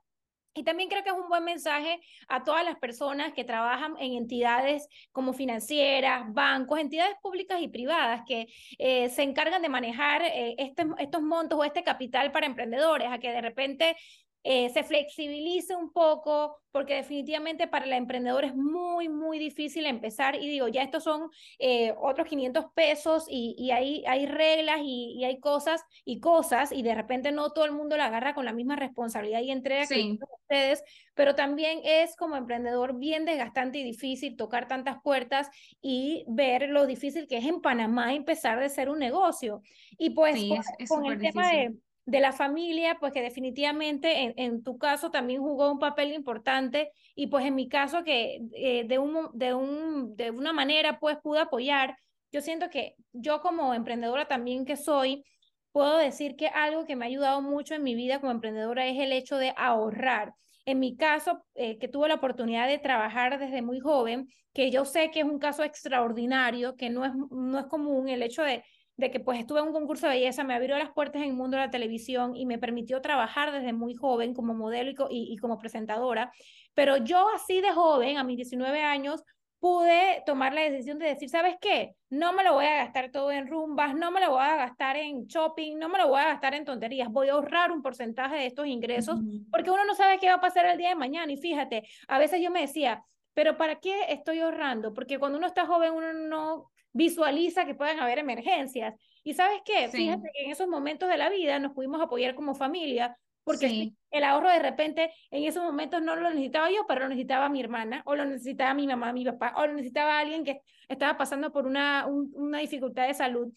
[0.53, 4.15] Y también creo que es un buen mensaje a todas las personas que trabajan en
[4.15, 10.55] entidades como financieras, bancos, entidades públicas y privadas que eh, se encargan de manejar eh,
[10.57, 13.95] este, estos montos o este capital para emprendedores, a que de repente
[14.43, 20.35] eh, se flexibilice un poco, porque definitivamente para el emprendedor es muy, muy difícil empezar.
[20.35, 25.15] Y digo, ya estos son eh, otros 500 pesos y, y hay, hay reglas y,
[25.17, 28.45] y, hay cosas y cosas, y de repente no todo el mundo la agarra con
[28.45, 30.83] la misma responsabilidad y entrega que ustedes,
[31.15, 35.49] pero también es como emprendedor bien desgastante y difícil tocar tantas puertas
[35.81, 39.61] y ver lo difícil que es en Panamá empezar de ser un negocio.
[39.97, 40.39] Y pues
[40.87, 41.73] con, el tema de
[42.09, 46.91] de la familia, pues que definitivamente en, en, tu caso también jugó un papel importante
[47.13, 51.17] y pues en mi caso que eh, de, un, de, un, de una manera pues
[51.21, 51.95] pude apoyar.
[52.31, 55.23] Yo siento que yo como emprendedora también que soy,
[55.71, 58.99] puedo decir que algo que me ha ayudado mucho en mi vida como emprendedora es
[58.99, 60.33] el hecho de ahorrar.
[60.65, 64.83] En mi caso, eh, que tuve la oportunidad de trabajar desde muy joven, que yo
[64.83, 68.63] sé que es un caso extraordinario, que no es, no es común el hecho de,
[68.99, 71.33] de que pues estuve en un concurso de belleza, me abrió las puertas en el
[71.35, 75.37] mundo de la televisión y me permitió trabajar desde muy joven como modelo y, y
[75.37, 76.31] como presentadora.
[76.73, 79.23] Pero yo así de joven, a mis 19 años,
[79.59, 81.95] pude tomar la decisión de decir, ¿sabes qué?
[82.09, 84.95] No me lo voy a gastar todo en rumbas, no me lo voy a gastar
[84.95, 88.35] en shopping, no me lo voy a gastar en tonterías, voy a ahorrar un porcentaje
[88.35, 89.19] de estos ingresos
[89.51, 91.31] porque uno no sabe qué va a pasar el día de mañana.
[91.31, 94.93] Y fíjate, a veces yo me decía, pero ¿para qué estoy ahorrando?
[94.93, 98.95] Porque cuando uno está joven uno no visualiza que puedan haber emergencias.
[99.23, 102.55] Y sabes qué, fíjate que en esos momentos de la vida nos pudimos apoyar como
[102.55, 107.09] familia, porque el ahorro de repente en esos momentos no lo necesitaba yo, pero lo
[107.09, 110.61] necesitaba mi hermana, o lo necesitaba mi mamá, mi papá, o lo necesitaba alguien que
[110.87, 113.51] estaba pasando por una, una dificultad de salud.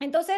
[0.00, 0.36] Entonces,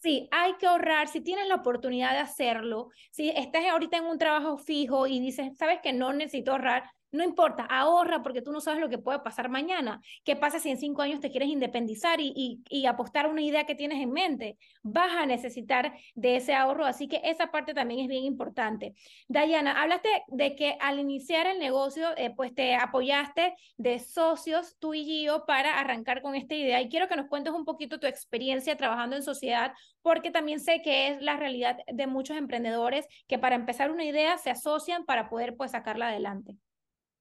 [0.00, 0.28] sí.
[0.30, 4.56] hay que ahorrar, si tienes la oportunidad de hacerlo, si estás ahorita en un trabajo
[4.56, 8.80] fijo y dices, sabes que no necesito ahorrar, no importa, ahorra porque tú no sabes
[8.80, 10.00] lo que puede pasar mañana.
[10.24, 13.74] ¿Qué pasa si en cinco años te quieres independizar y, apostar a una idea que
[13.74, 14.56] tienes en mente?
[14.82, 18.94] Vas a necesitar de ese ahorro, así que esa parte también es bien importante.
[19.28, 24.94] Dayana, hablaste de que al iniciar el negocio, eh, pues te apoyaste de socios, tú
[24.94, 26.80] y Gio, para arrancar con esta idea.
[26.80, 30.80] Y quiero que nos cuentes un poquito tu experiencia trabajando en sociedad, porque también sé
[30.82, 35.28] que es la realidad de muchos emprendedores que para empezar una idea se asocian para
[35.28, 36.56] poder pues sacarla adelante.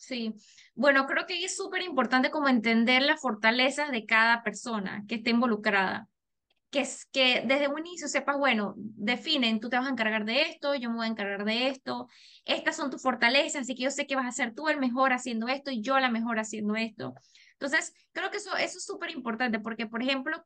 [0.02, 0.34] Sí,
[0.74, 5.30] bueno, creo que es súper importante como entender las fortalezas de cada persona que esté
[5.30, 6.10] involucrada.
[6.72, 10.42] Que es que desde un inicio sepas, bueno, definen, tú te vas a encargar de
[10.44, 12.08] esto, yo me voy a encargar de esto,
[12.46, 15.14] estas son tus fortalezas, así que yo sé que vas a ser tú el mejor
[15.14, 17.14] haciendo esto y yo la mejor haciendo esto.
[17.54, 20.44] Entonces, creo que eso, eso es súper importante porque, por ejemplo,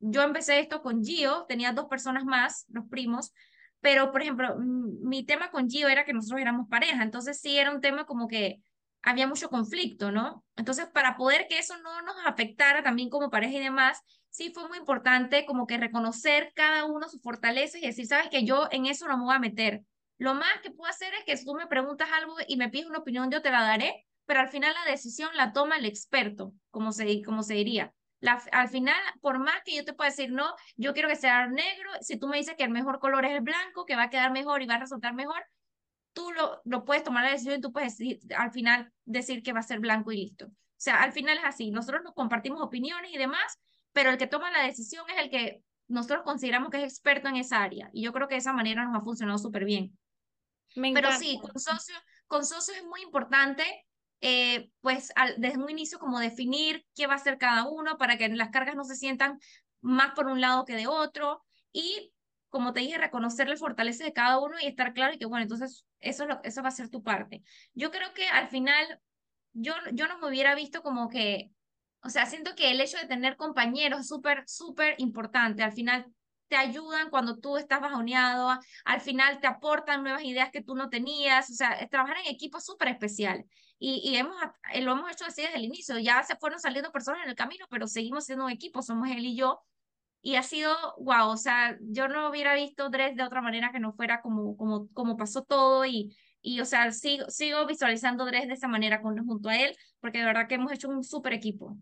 [0.00, 3.34] yo empecé esto con Gio, tenía dos personas más, los primos,
[3.80, 7.70] pero, por ejemplo, mi tema con Gio era que nosotros éramos pareja, entonces sí era
[7.70, 8.62] un tema como que
[9.02, 10.44] había mucho conflicto, ¿no?
[10.56, 14.68] Entonces, para poder que eso no nos afectara también como pareja y demás, sí fue
[14.68, 18.86] muy importante como que reconocer cada uno sus fortalezas y decir, sabes que yo en
[18.86, 19.82] eso no me voy a meter.
[20.18, 22.86] Lo más que puedo hacer es que si tú me preguntas algo y me pides
[22.86, 26.52] una opinión, yo te la daré, pero al final la decisión la toma el experto,
[26.70, 27.94] como se, como se diría.
[28.20, 31.46] La, al final, por más que yo te pueda decir, no, yo quiero que sea
[31.46, 34.10] negro, si tú me dices que el mejor color es el blanco, que va a
[34.10, 35.40] quedar mejor y va a resultar mejor,
[36.18, 39.52] tú lo, lo puedes tomar la decisión y tú puedes decir, al final decir que
[39.52, 40.46] va a ser blanco y listo.
[40.46, 41.70] O sea, al final es así.
[41.70, 43.60] Nosotros nos compartimos opiniones y demás,
[43.92, 47.36] pero el que toma la decisión es el que nosotros consideramos que es experto en
[47.36, 47.88] esa área.
[47.92, 49.96] Y yo creo que de esa manera nos ha funcionado súper bien.
[50.74, 53.64] pero sí, con socios, con socios es muy importante,
[54.20, 58.28] eh, pues desde un inicio como definir qué va a hacer cada uno para que
[58.28, 59.38] las cargas no se sientan
[59.80, 61.44] más por un lado que de otro.
[61.72, 62.12] Y
[62.48, 65.42] como te dije, reconocer las fortalezas de cada uno y estar claro y que, bueno,
[65.42, 67.42] entonces eso, eso va a ser tu parte.
[67.74, 69.00] Yo creo que al final,
[69.52, 71.50] yo, yo no me hubiera visto como que,
[72.02, 75.62] o sea, siento que el hecho de tener compañeros es súper, súper importante.
[75.62, 76.06] Al final
[76.48, 80.88] te ayudan cuando tú estás bajoneado, al final te aportan nuevas ideas que tú no
[80.88, 83.44] tenías, o sea, trabajar en equipo es súper especial.
[83.78, 84.36] Y, y hemos,
[84.80, 87.66] lo hemos hecho así desde el inicio, ya se fueron saliendo personas en el camino,
[87.70, 89.60] pero seguimos siendo un equipo, somos él y yo,
[90.20, 93.80] y ha sido, wow, o sea, yo no hubiera visto Dress de otra manera que
[93.80, 98.48] no fuera como, como, como pasó todo y, y o sea, sigo, sigo visualizando Dress
[98.48, 101.32] de esa manera con, junto a él, porque de verdad que hemos hecho un súper
[101.32, 101.76] equipo.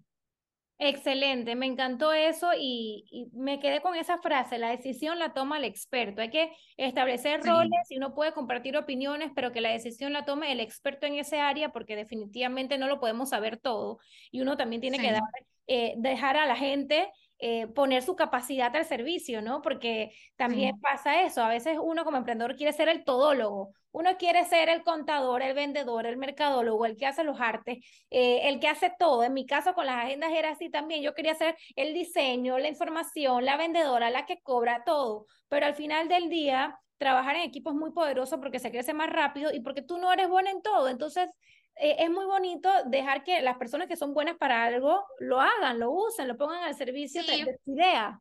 [0.79, 5.57] Excelente, me encantó eso y, y, me quedé con esa frase, la decisión la toma
[5.57, 6.21] el experto.
[6.21, 10.53] Hay que establecer roles y uno puede compartir opiniones, pero que la decisión la tome
[10.53, 14.83] el experto en ese área porque definitivamente no lo podemos saber todo y uno también
[14.83, 15.23] tiene que dar,
[15.67, 19.61] eh, dejar a la gente eh, poner su capacidad al servicio, ¿no?
[19.63, 24.45] Porque también pasa eso, a veces uno como emprendedor quiere ser el todólogo, uno quiere
[24.45, 27.79] ser el contador, el vendedor, el mercadólogo, el que hace los artes,
[28.11, 29.23] eh, el que hace todo.
[29.25, 32.69] En mi caso con las agendas era así también, yo quería hacer el diseño, la
[32.69, 37.71] información, la vendedora, la que cobra todo, pero al final del día trabajar en equipo
[37.71, 40.63] es muy poderoso porque se crece más rápido y porque tú no eres buena en
[40.63, 40.89] todo.
[40.89, 41.31] Entonces,
[41.77, 45.79] eh, es muy bonito dejar que las personas que son buenas para algo lo hagan,
[45.79, 48.21] lo usen, lo pongan al servicio de, tu idea.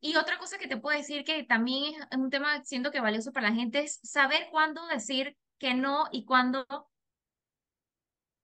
[0.00, 3.32] Y otra cosa que te puedo decir que también es un tema, siento que valioso
[3.32, 6.66] para la gente, es saber cuándo decir que no y cuándo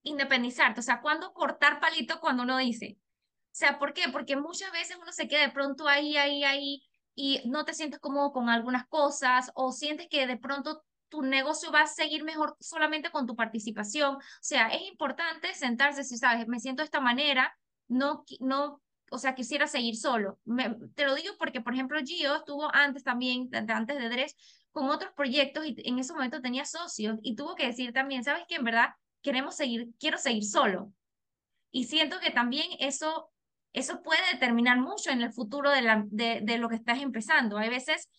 [0.03, 2.97] independizarte, o sea, cuándo cortar palito cuando uno dice.
[2.97, 4.09] O sea, ¿por qué?
[4.11, 6.83] Porque muchas veces uno se queda de pronto ahí, ahí, ahí,
[7.15, 11.71] y no te sientes cómodo con algunas cosas, o sientes que de pronto tu negocio
[11.71, 14.15] va a seguir mejor solamente con tu participación.
[14.15, 17.53] O sea, es importante sentarse si sabes, me siento de esta manera,
[17.89, 18.81] no, no
[19.11, 20.39] o sea, quisiera seguir solo.
[20.95, 24.37] te lo digo porque, por ejemplo, Gio estuvo antes también, antes de Dres,
[24.71, 28.45] con otros proyectos y en ese momento tenía socios y tuvo que decir también, ¿sabes
[28.47, 28.55] qué?
[28.55, 28.91] En verdad,
[29.21, 30.93] queremos seguir, quiero seguir solo.
[31.71, 33.29] Y siento que también eso,
[33.73, 37.57] eso puede determinar mucho en el futuro de, la, de lo que estás empezando.
[37.57, 38.09] Hay veces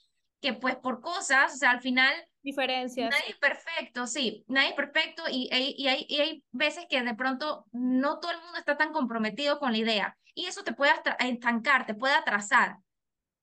[0.42, 2.12] que pues por cosas, o sea, al final...
[2.42, 3.10] Diferencias.
[3.10, 7.14] Nadie es perfecto, sí, nadie es perfecto y, y, hay, y hay veces que de
[7.14, 10.92] pronto no todo el mundo está tan comprometido con la idea y eso te puede
[11.20, 12.76] estancar, te puede atrasar.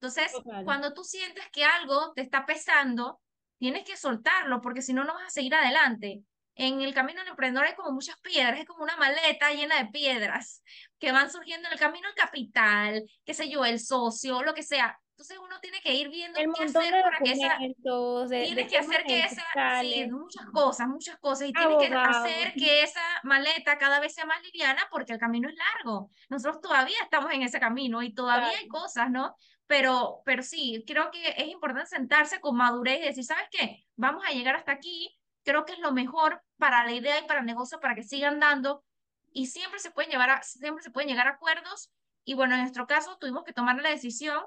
[0.01, 0.31] Entonces,
[0.63, 3.21] cuando tú sientes que algo te está pesando,
[3.57, 6.23] tienes que soltarlo porque si no, no vas a seguir adelante.
[6.55, 9.91] En el camino del emprendedor hay como muchas piedras, es como una maleta llena de
[9.91, 10.61] piedras
[10.99, 14.63] que van surgiendo en el camino del capital, qué sé yo, el socio, lo que
[14.63, 14.99] sea.
[15.19, 17.57] Entonces uno tiene que ir viendo qué hacer para que esa...
[17.57, 19.81] tiene que hacer que esa...
[19.81, 21.49] Sí, muchas cosas, muchas cosas.
[21.49, 25.49] Y tiene que hacer que esa maleta cada vez sea más liviana porque el camino
[25.49, 26.09] es largo.
[26.29, 29.35] Nosotros todavía estamos en ese camino y todavía hay cosas, ¿no?
[29.67, 33.83] Pero, pero sí, creo que es importante sentarse con madurez y decir, ¿sabes qué?
[33.97, 35.19] Vamos a llegar hasta aquí.
[35.43, 38.39] Creo que es lo mejor para la idea y para el negocio para que sigan
[38.39, 38.85] dando.
[39.33, 41.91] Y siempre se pueden, llevar a, siempre se pueden llegar a acuerdos.
[42.23, 44.41] Y bueno, en nuestro caso tuvimos que tomar la decisión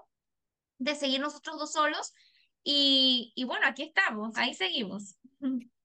[0.82, 2.12] de seguir nosotros dos solos.
[2.64, 5.16] Y, y bueno, aquí estamos, ahí seguimos.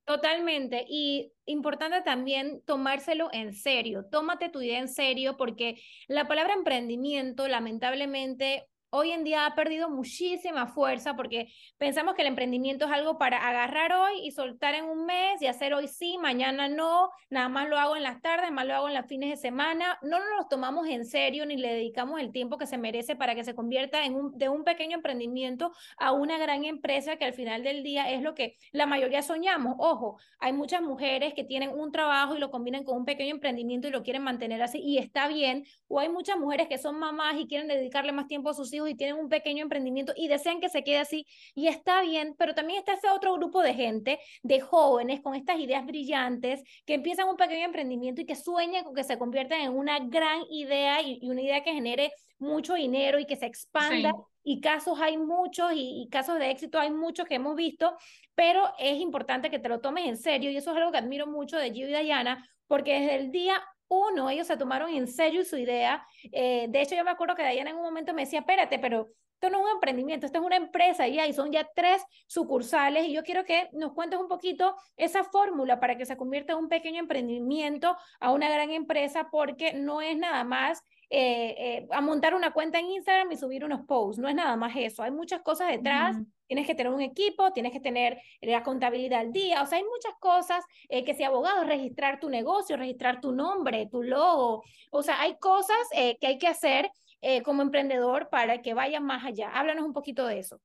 [0.05, 0.85] Totalmente.
[0.87, 4.05] Y importante también tomárselo en serio.
[4.09, 9.89] Tómate tu idea en serio porque la palabra emprendimiento, lamentablemente, hoy en día ha perdido
[9.89, 14.85] muchísima fuerza porque pensamos que el emprendimiento es algo para agarrar hoy y soltar en
[14.85, 18.51] un mes y hacer hoy sí, mañana no, nada más lo hago en las tardes,
[18.51, 19.97] más lo hago en los fines de semana.
[20.01, 23.35] No nos lo tomamos en serio ni le dedicamos el tiempo que se merece para
[23.35, 27.33] que se convierta en un, de un pequeño emprendimiento a una gran empresa que al
[27.33, 29.75] final del día es lo que la mayoría soñamos.
[29.79, 33.87] Ojo, hay muchas mujeres que tienen un trabajo y lo combinan con un pequeño emprendimiento
[33.87, 35.65] y lo quieren mantener así y está bien.
[35.87, 38.76] O hay muchas mujeres que son mamás y quieren dedicarle más tiempo a sus hijos
[38.85, 41.25] y tienen un pequeño emprendimiento y desean que se quede así
[41.55, 45.59] y está bien, pero también está ese otro grupo de gente, de jóvenes con estas
[45.59, 49.71] ideas brillantes que empiezan un pequeño emprendimiento y que sueñan con que se conviertan en
[49.71, 54.11] una gran idea y, una idea que genere mucho dinero y que se expanda.
[54.43, 57.95] Y casos hay muchos y, casos de éxito hay muchos que hemos visto,
[58.35, 61.27] pero es importante que te lo tomes en serio y eso es algo que admiro
[61.27, 65.43] mucho de Gio y Diana, porque desde el día uno, ellos se tomaron en serio
[65.45, 66.05] su idea.
[66.31, 69.09] Eh, de hecho, yo me acuerdo que Diana en un momento me decía, espérate, pero
[69.39, 73.13] esto no es un emprendimiento, esto es una empresa y son ya tres sucursales y
[73.13, 76.69] yo quiero que nos cuentes un poquito esa fórmula para que se convierta en un
[76.69, 82.35] pequeño emprendimiento a una gran empresa porque no es nada más eh, eh, a montar
[82.35, 85.41] una cuenta en Instagram y subir unos posts, no es nada más eso, hay muchas
[85.41, 86.17] cosas detrás.
[86.47, 89.83] Tienes que tener un equipo, tienes que tener la contabilidad al día, o sea, hay
[89.83, 95.03] muchas cosas eh, que si abogado, registrar tu negocio, registrar tu nombre, tu logo, o
[95.03, 96.89] sea, hay cosas que hay que hacer
[97.21, 99.49] eh, como emprendedor para que vaya más allá.
[99.49, 100.61] Háblanos un poquito de eso.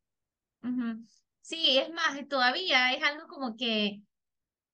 [1.40, 4.03] Sí, es más, todavía es algo como que,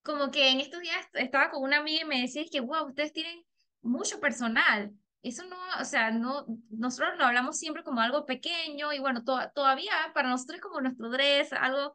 [0.03, 3.13] como que en estos días estaba con una amiga y me decía que, wow, ustedes
[3.13, 3.43] tienen
[3.81, 4.91] mucho personal.
[5.21, 9.91] Eso no, o sea, no, nosotros lo hablamos siempre como algo pequeño y bueno, todavía
[10.13, 11.93] para nosotros es como nuestro dress, algo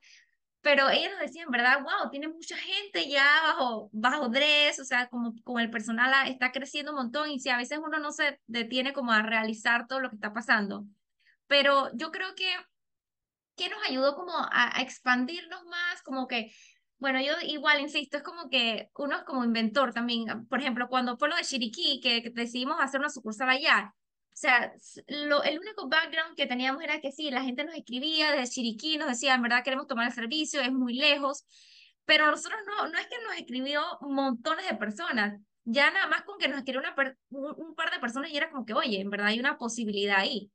[0.64, 1.82] pero ellos nos decían, ¿verdad?
[1.82, 6.52] Wow, tiene mucha gente ya bajo, bajo dress, o sea, como, como el personal está
[6.52, 10.00] creciendo un montón y si a veces uno no se detiene como a realizar todo
[10.00, 10.86] lo que está pasando.
[11.46, 12.50] Pero yo creo que,
[13.56, 16.50] que nos ayudó como a, expandirnos más, como que,
[17.04, 20.46] bueno, yo igual insisto, es como que uno es como inventor también.
[20.48, 24.36] Por ejemplo, cuando fue lo de Chiriquí, que, que decidimos hacer una sucursal allá, o
[24.36, 24.72] sea,
[25.08, 28.96] lo, el único background que teníamos era que sí, la gente nos escribía desde Chiriquí,
[28.96, 31.44] nos decía, en verdad queremos tomar el servicio, es muy lejos,
[32.06, 36.38] pero nosotros no, no es que nos escribió montones de personas, ya nada más con
[36.38, 36.94] que nos escribió una
[37.28, 40.50] un, par de personas y era como que, oye, en verdad hay una posibilidad ahí,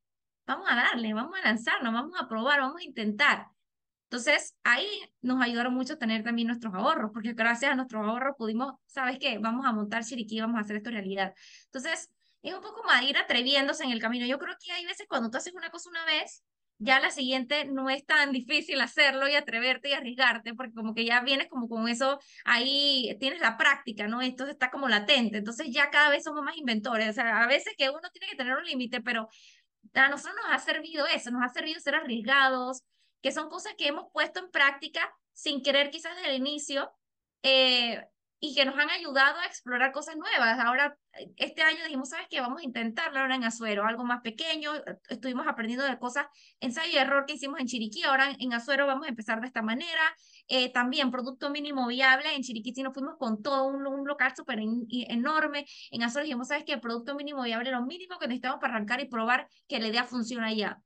[0.48, 3.46] vamos a darle, vamos a lanzarnos, vamos a probar, vamos a intentar.
[4.10, 4.88] Entonces, ahí
[5.22, 9.20] nos ayudaron mucho a tener también nuestros ahorros, porque gracias a nuestros ahorros pudimos, ¿sabes
[9.20, 9.38] qué?
[9.38, 11.36] Vamos a montar Chiriquí, vamos a hacer esto realidad.
[11.66, 12.10] Entonces,
[12.42, 14.26] es un poco más ir atreviéndose en el camino.
[14.26, 16.44] Yo creo que hay veces cuando tú haces una cosa una vez,
[16.80, 21.06] ya la siguiente no es tan difícil hacerlo y atreverte y arriesgarte, porque como que
[21.06, 24.22] ya vienes como con eso, ahí tienes la práctica, ¿no?
[24.22, 27.76] Esto está como latente, entonces ya cada vez somos más inventores, o sea, a veces
[27.78, 29.28] que uno tiene que tener un límite, pero
[29.94, 32.84] a nosotros nos ha servido eso, nos ha servido ser arriesgados,
[33.22, 36.92] que son cosas que hemos puesto en práctica sin querer quizás desde el inicio,
[37.44, 38.06] eh,
[38.42, 40.58] y que nos han ayudado a explorar cosas nuevas.
[40.60, 40.98] Ahora,
[41.36, 42.40] este año dijimos, ¿sabes qué?
[42.40, 44.72] Vamos a intentarlo ahora en Azuero, algo más pequeño.
[45.10, 46.28] Estuvimos aprendiendo de cosas,
[46.62, 48.04] ensayo y error que hicimos en Chiriquí.
[48.04, 50.02] Ahora en Azuero vamos a empezar de esta manera.
[50.50, 52.34] eh, también producto mínimo viable.
[52.34, 54.60] En Chiriquí nos fuimos con todo un, un local súper
[54.90, 55.66] enorme.
[55.92, 56.78] En Azores dijimos, ¿sabes qué?
[56.78, 60.52] Producto mínimo viable, lo mínimo que necesitamos para arrancar y probar que la idea funciona
[60.54, 60.82] ya.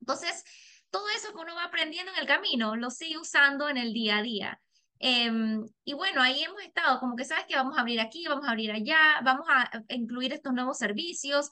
[0.00, 0.42] Entonces,
[0.90, 4.18] todo eso que uno va aprendiendo en el camino, lo sigue usando en el día
[4.18, 4.60] a día.
[5.00, 8.46] Em, y bueno, ahí hemos estado, como que sabes que vamos a abrir aquí, vamos
[8.46, 11.50] a abrir allá, vamos a incluir estos nuevos servicios.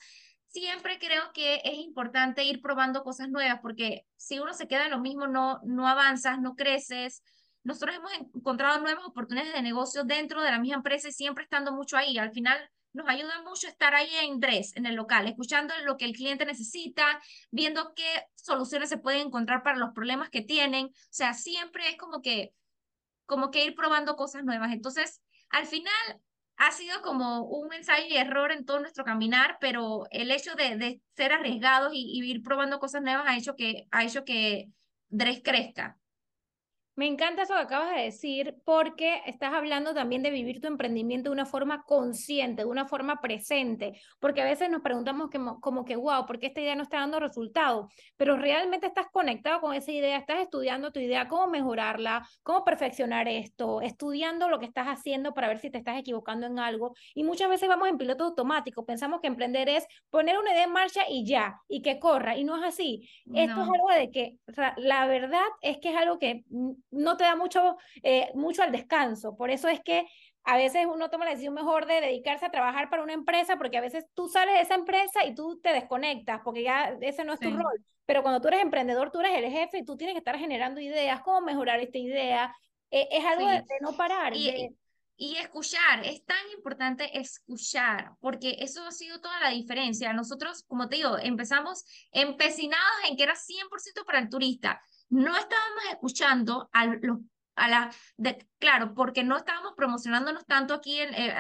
[0.49, 4.91] Siempre creo que es importante ir probando cosas nuevas, porque si uno se queda en
[4.93, 7.23] lo mismo, no, no avanzas, no creces.
[7.63, 11.73] Nosotros hemos encontrado nuevas oportunidades de negocio dentro de la misma empresa y siempre estando
[11.73, 12.19] mucho ahí.
[12.19, 12.59] Al final,
[12.97, 16.47] nos ayuda mucho estar ahí en DRES, en el local, escuchando lo que el cliente
[16.47, 17.21] necesita,
[17.51, 20.87] viendo qué soluciones se pueden encontrar para los problemas que tienen.
[20.87, 22.53] O sea, siempre es como que,
[23.27, 24.73] como que ir probando cosas nuevas.
[24.73, 25.21] Entonces,
[25.51, 25.93] al final
[26.57, 30.77] ha sido como un ensayo y error en todo nuestro caminar, pero el hecho de,
[30.77, 34.71] de ser arriesgados y, y, ir probando cosas nuevas ha hecho que, ha hecho que
[35.09, 35.99] DRES crezca.
[36.97, 41.29] Me encanta eso que acabas de decir porque estás hablando también de vivir tu emprendimiento
[41.29, 45.29] de una forma consciente, de una forma presente, porque a veces nos preguntamos
[45.61, 47.91] como, que, wow, ¿por qué esta idea no está dando resultado?
[48.17, 53.29] Pero realmente estás conectado con esa idea, estás estudiando tu idea, cómo mejorarla, cómo perfeccionar
[53.29, 56.95] esto, estudiando lo que estás haciendo para ver si te estás equivocando en algo.
[57.15, 60.73] Y muchas veces vamos en piloto automático, pensamos que emprender es poner una idea en
[60.73, 63.07] marcha y ya, y que corra, y no es así.
[63.35, 64.39] Esto es algo de que
[64.79, 66.45] la verdad es que es algo que
[66.97, 69.37] no te da mucho, eh, mucho al descanso.
[69.37, 70.07] Por eso es que
[70.47, 73.79] a veces uno toma la decisión mejor de dedicarse a trabajar para una empresa, porque
[73.79, 77.33] a veces tú sales de esa empresa y tú te desconectas, porque ya ese no
[77.33, 77.85] es tu rol.
[78.07, 80.81] Pero cuando tú eres emprendedor, tú eres el jefe y tú tienes que estar generando
[80.81, 82.55] ideas, cómo mejorar esta idea.
[82.93, 84.37] Eh, es algo de, no parar.
[84.37, 84.71] Y,
[85.17, 90.13] y escuchar, es tan importante escuchar, porque eso ha sido toda la diferencia.
[90.13, 95.85] Nosotros, como te digo, empezamos empecinados en que era 100% para el turista no estábamos
[95.91, 97.19] escuchando a los
[97.57, 101.35] a la, de, claro, porque no estábamos promocionándonos tanto aquí en, eh,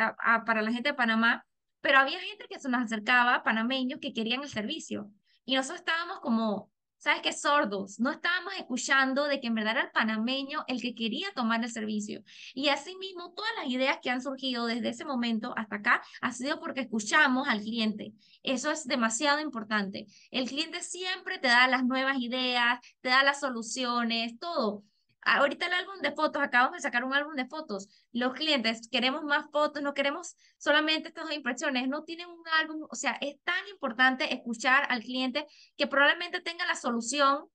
[0.47, 1.45] para la gente de Panamá,
[1.83, 5.11] pero había gente que se nos acercaba, panameños, que querían el servicio.
[5.45, 6.71] Y nosotros estábamos como,
[7.07, 7.33] ¿sabes qué?
[7.33, 8.01] Sordos.
[8.01, 11.71] No estábamos escuchando de que en verdad era el panameño el que quería tomar el
[11.71, 12.25] servicio.
[12.53, 16.59] Y asimismo, todas las ideas que han surgido desde ese momento hasta acá ha sido
[16.59, 18.13] porque escuchamos al cliente.
[18.43, 20.07] Eso es demasiado importante.
[20.33, 24.83] El cliente siempre te da las nuevas ideas, te da las soluciones, todo.
[25.29, 27.89] Ahorita el álbum de fotos, acabamos de sacar un álbum de fotos.
[28.13, 32.95] Los clientes queremos más fotos, no queremos solamente estas impresiones, no tienen un álbum, o
[32.95, 35.45] sea, es tan importante escuchar al cliente
[35.77, 37.47] que probablemente tenga la solución,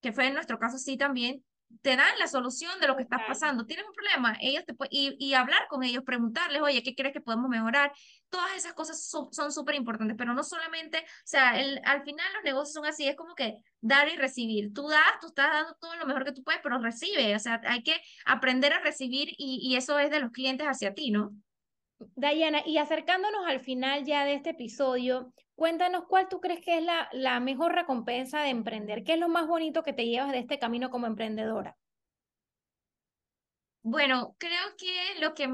[0.00, 1.44] que fue en nuestro caso sí también,
[1.82, 3.64] te dan la solución de lo que está pasando.
[3.64, 7.20] Tienes un problema, ellos te y, y hablar con ellos, preguntarles, oye, ¿qué crees que
[7.20, 7.92] podemos mejorar?
[8.28, 12.44] Todas esas cosas son súper importantes, pero no solamente, o sea, el, al final los
[12.44, 14.72] negocios son así, es como que dar y recibir.
[14.72, 17.60] Tú das, tú estás dando todo lo mejor que tú puedes, pero recibe, o sea,
[17.64, 21.32] hay que aprender a recibir y, y eso es de los clientes hacia ti, ¿no?
[22.14, 26.82] Dayana, y acercándonos al final ya de este episodio, cuéntanos cuál tú crees que es
[26.82, 29.04] la, la mejor recompensa de emprender.
[29.04, 31.76] ¿Qué es lo más bonito que te llevas de este camino como emprendedora?
[33.82, 35.48] Bueno, creo que lo que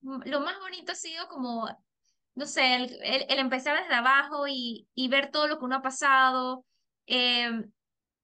[0.00, 1.68] lo más bonito ha sido como,
[2.34, 5.82] no sé, el, el, empezar desde abajo y, y, ver todo lo que uno ha
[5.82, 6.64] pasado,
[7.06, 7.62] eh,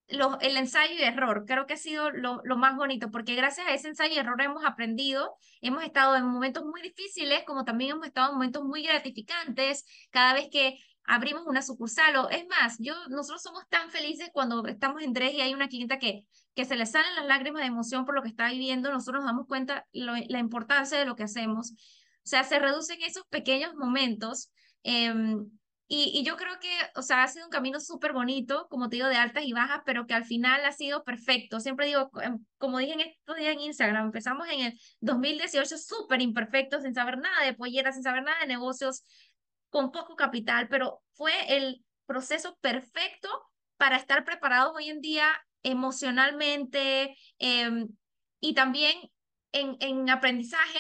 [0.09, 3.73] el ensayo y error, creo que ha sido lo, lo, más bonito, porque gracias a
[3.73, 8.07] ese ensayo y error hemos aprendido, hemos estado en momentos muy difíciles, como también hemos
[8.07, 12.95] estado en momentos muy gratificantes, cada vez que abrimos una sucursal, o es más, yo,
[13.09, 16.77] nosotros somos tan felices cuando estamos en tres y hay una clienta que, que se
[16.77, 19.87] le salen las lágrimas de emoción por lo que está viviendo, nosotros nos damos cuenta
[19.93, 24.51] la importancia de lo que hacemos, o sea, se reducen esos pequeños momentos,
[24.83, 25.13] eh,
[25.87, 28.97] y, y, yo creo que, o sea, ha sido un camino súper bonito, como te
[28.97, 31.61] digo, de altas y bajas, pero que al final ha sido perfecto.
[31.61, 36.23] Siempre digo, em, como dije en estos días en Instagram, empezamos en el 2018 súper
[36.23, 39.05] imperfecto, sin saber nada de polleras, sin saber nada de negocios,
[39.75, 43.29] con poco capital, pero fue el proceso perfecto
[43.77, 45.27] para estar preparados hoy en día
[45.65, 47.87] emocionalmente eh,
[48.39, 48.97] y también
[49.51, 50.79] en, en aprendizaje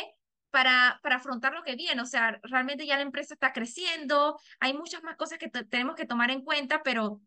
[0.51, 2.01] para, para afrontar lo que viene.
[2.03, 6.07] O sea, realmente ya la empresa está creciendo, hay muchas más cosas que tenemos que
[6.07, 7.20] tomar en cuenta, pero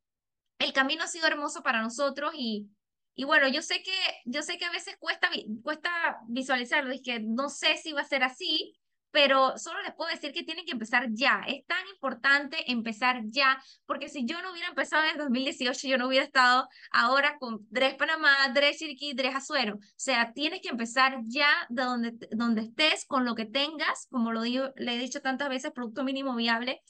[0.60, 2.70] el camino ha sido hermoso para nosotros y,
[3.14, 5.30] y bueno, yo sé que, yo sé que a veces cuesta,
[5.64, 8.80] cuesta visualizarlo, es que no sé si va a ser así,
[9.12, 11.42] pero solo les puedo decir que tienen que empezar ya.
[11.48, 16.08] Es tan importante empezar ya, porque si yo no hubiera empezado en 2018, yo no
[16.08, 19.76] hubiera estado ahora con Dres Panamá, Dres Chiriquí, Dres Azuero.
[19.76, 24.32] O sea, tienes que empezar ya de donde, donde estés, con lo que tengas, como
[24.32, 26.82] lo digo, le he dicho tantas veces, producto mínimo viable,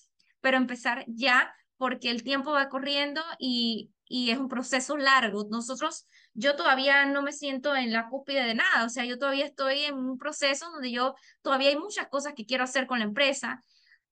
[0.42, 5.48] pero empezar ya porque el tiempo va corriendo y, y es un proceso largo.
[5.50, 9.46] Nosotros, yo todavía no me siento en la cúspide de nada, o sea, yo todavía
[9.46, 13.06] estoy en un proceso donde yo todavía hay muchas cosas que quiero hacer con la
[13.06, 13.64] empresa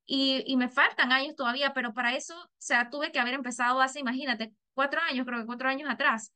[0.05, 3.81] y, y me faltan años todavía, pero para eso, o sea, tuve que haber empezado
[3.81, 6.33] hace, imagínate, cuatro años, creo que cuatro años atrás.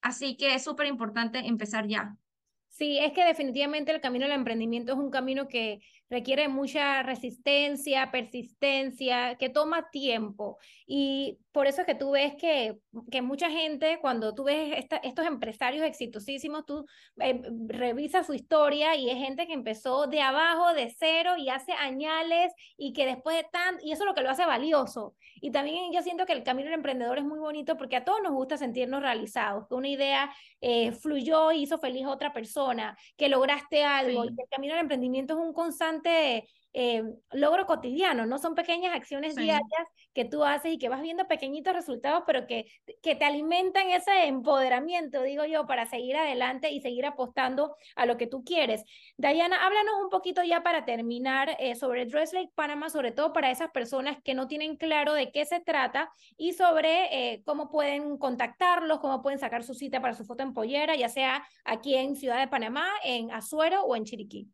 [0.00, 2.16] Así que es súper importante empezar ya.
[2.68, 5.80] Sí, es que definitivamente el camino del emprendimiento es un camino que
[6.12, 10.58] requiere mucha resistencia, persistencia, que toma tiempo.
[10.86, 12.78] Y por eso es que tú ves que,
[13.10, 16.84] que mucha gente, cuando tú ves estos empresarios exitosísimos, tú
[17.18, 21.72] eh, revisas su historia y es gente que empezó de abajo, de cero y hace
[21.72, 25.14] añales y que después de tan, y eso es lo que lo hace valioso.
[25.40, 28.20] Y también yo siento que el camino del emprendedor es muy bonito porque a todos
[28.22, 32.98] nos gusta sentirnos realizados, que una idea eh, fluyó y hizo feliz a otra persona,
[33.16, 34.26] que lograste algo.
[34.26, 36.01] Y el camino del emprendimiento es un constante
[36.74, 39.62] eh, logro cotidiano, no son pequeñas acciones diarias
[40.14, 42.66] que tú haces y que vas viendo pequeñitos resultados, pero que,
[43.02, 48.16] que te alimentan ese empoderamiento, digo yo, para seguir adelante y seguir apostando a lo
[48.16, 48.84] que tú quieres.
[49.18, 53.50] Diana, háblanos un poquito ya para terminar eh, sobre Dress Lake Panama, sobre todo para
[53.50, 58.16] esas personas que no tienen claro de qué se trata y sobre eh, cómo pueden
[58.16, 62.16] contactarlos, cómo pueden sacar su cita para su foto en pollera, ya sea aquí en
[62.16, 64.48] Ciudad de Panamá, en Azuero o en Chiriquí.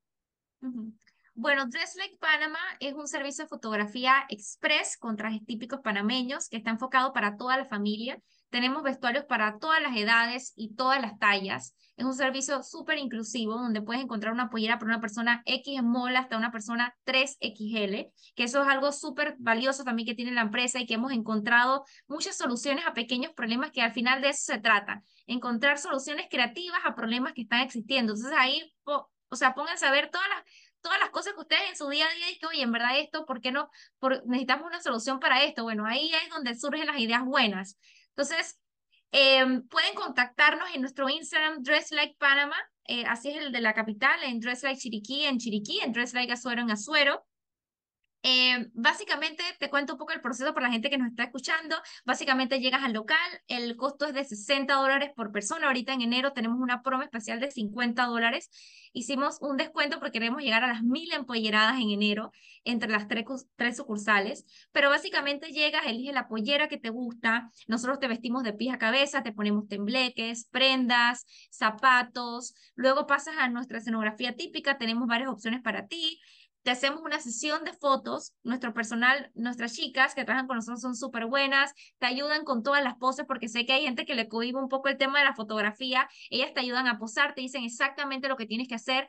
[1.41, 6.57] Bueno, Dress Like Panama es un servicio de fotografía express con trajes típicos panameños que
[6.57, 8.20] está enfocado para toda la familia.
[8.51, 11.76] Tenemos vestuarios para todas las edades y todas las tallas.
[11.97, 16.16] Es un servicio súper inclusivo donde puedes encontrar una pollera para una persona X small
[16.16, 20.80] hasta una persona 3XL, que eso es algo súper valioso también que tiene la empresa
[20.80, 24.59] y que hemos encontrado muchas soluciones a pequeños problemas que al final de eso se
[24.59, 28.14] trata, encontrar soluciones creativas a problemas que están existiendo.
[28.14, 28.74] Entonces ahí,
[29.30, 30.43] o sea, pónganse a ver todas las
[30.81, 33.26] todas las cosas que ustedes en su día a día dicen, oye, en verdad esto,
[33.26, 33.70] ¿por qué no?
[33.99, 35.62] Por, necesitamos una solución para esto.
[35.62, 37.79] Bueno, ahí es donde surgen las ideas buenas.
[38.11, 38.59] Entonces,
[39.12, 43.74] em, pueden contactarnos en nuestro Instagram, Dress Like Panama, eh, así es el de la
[43.74, 47.24] capital, en Dress Like Chiriquí, en Chiriquí, en Dress Like Azuero, en Azuero.
[48.22, 51.76] Eh, básicamente, te cuento un poco el proceso para la gente que nos está escuchando.
[52.04, 53.16] Básicamente llegas al local,
[53.46, 55.66] el costo es de 60 dólares por persona.
[55.68, 58.50] Ahorita en enero tenemos una promo especial de 50 dólares.
[58.92, 62.32] Hicimos un descuento porque queremos llegar a las mil empolleradas en enero
[62.64, 63.24] entre las tres,
[63.56, 64.44] tres sucursales.
[64.72, 67.50] Pero básicamente llegas, eliges la pollera que te gusta.
[67.68, 72.54] Nosotros te vestimos de pies a cabeza, te ponemos tembleques, prendas, zapatos.
[72.74, 74.76] Luego pasas a nuestra escenografía típica.
[74.76, 76.20] Tenemos varias opciones para ti
[76.62, 80.96] te hacemos una sesión de fotos, nuestro personal, nuestras chicas que trabajan con nosotros son
[80.96, 84.28] súper buenas, te ayudan con todas las poses porque sé que hay gente que le
[84.28, 87.64] cohibe un poco el tema de la fotografía, ellas te ayudan a posar, te dicen
[87.64, 89.09] exactamente lo que tienes que hacer,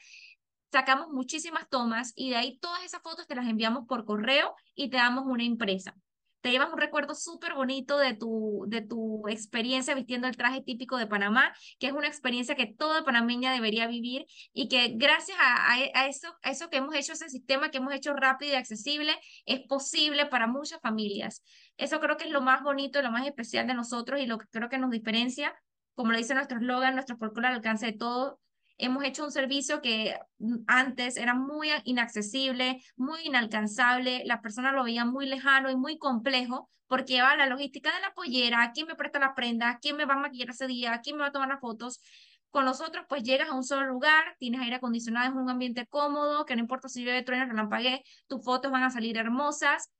[0.71, 4.89] sacamos muchísimas tomas y de ahí todas esas fotos te las enviamos por correo y
[4.89, 5.95] te damos una impresa
[6.41, 10.97] te llevas un recuerdo súper bonito de tu, de tu experiencia vistiendo el traje típico
[10.97, 15.73] de Panamá, que es una experiencia que toda panameña debería vivir y que gracias a,
[15.73, 19.13] a, eso, a eso que hemos hecho, ese sistema que hemos hecho rápido y accesible,
[19.45, 21.43] es posible para muchas familias.
[21.77, 24.47] Eso creo que es lo más bonito, lo más especial de nosotros y lo que
[24.47, 25.53] creo que nos diferencia,
[25.93, 28.39] como lo dice nuestro eslogan, nuestro folclore al alcance de todo,
[28.79, 34.83] hemos hecho un servicio que mm, antes era muy inaccesible, muy inalcanzable, las personas lo
[34.83, 38.95] veían muy lejano y muy complejo porque lleva la logística de la pollera, quién me
[38.95, 41.49] presta la prenda, quién me va a maquillar ese día, quién me va a tomar
[41.49, 42.01] las fotos.
[42.49, 46.45] Con nosotros, pues llegas a un solo lugar, tienes aire acondicionado, es un ambiente cómodo,
[46.45, 49.91] que no importa si llueve, trueno, relampaguee, tus fotos van a salir hermosas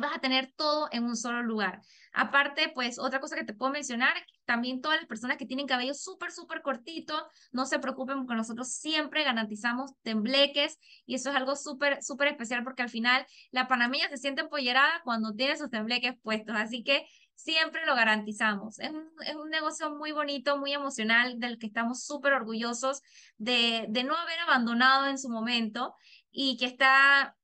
[0.00, 1.82] vas a tener todo en un solo lugar.
[2.12, 4.14] Aparte, pues otra cosa que te puedo mencionar,
[4.44, 8.72] también todas las personas que tienen cabello súper, súper cortito, no se preocupen porque nosotros
[8.72, 14.08] siempre garantizamos tembleques y eso es algo súper, súper especial porque al final la panameña
[14.08, 18.78] se siente empollerada cuando tiene sus tembleques puestos, así que siempre lo garantizamos.
[18.78, 23.02] Es un, es un negocio muy bonito, muy emocional, del que estamos súper orgullosos
[23.36, 25.94] de, de no haber abandonado en su momento
[26.30, 27.36] y que está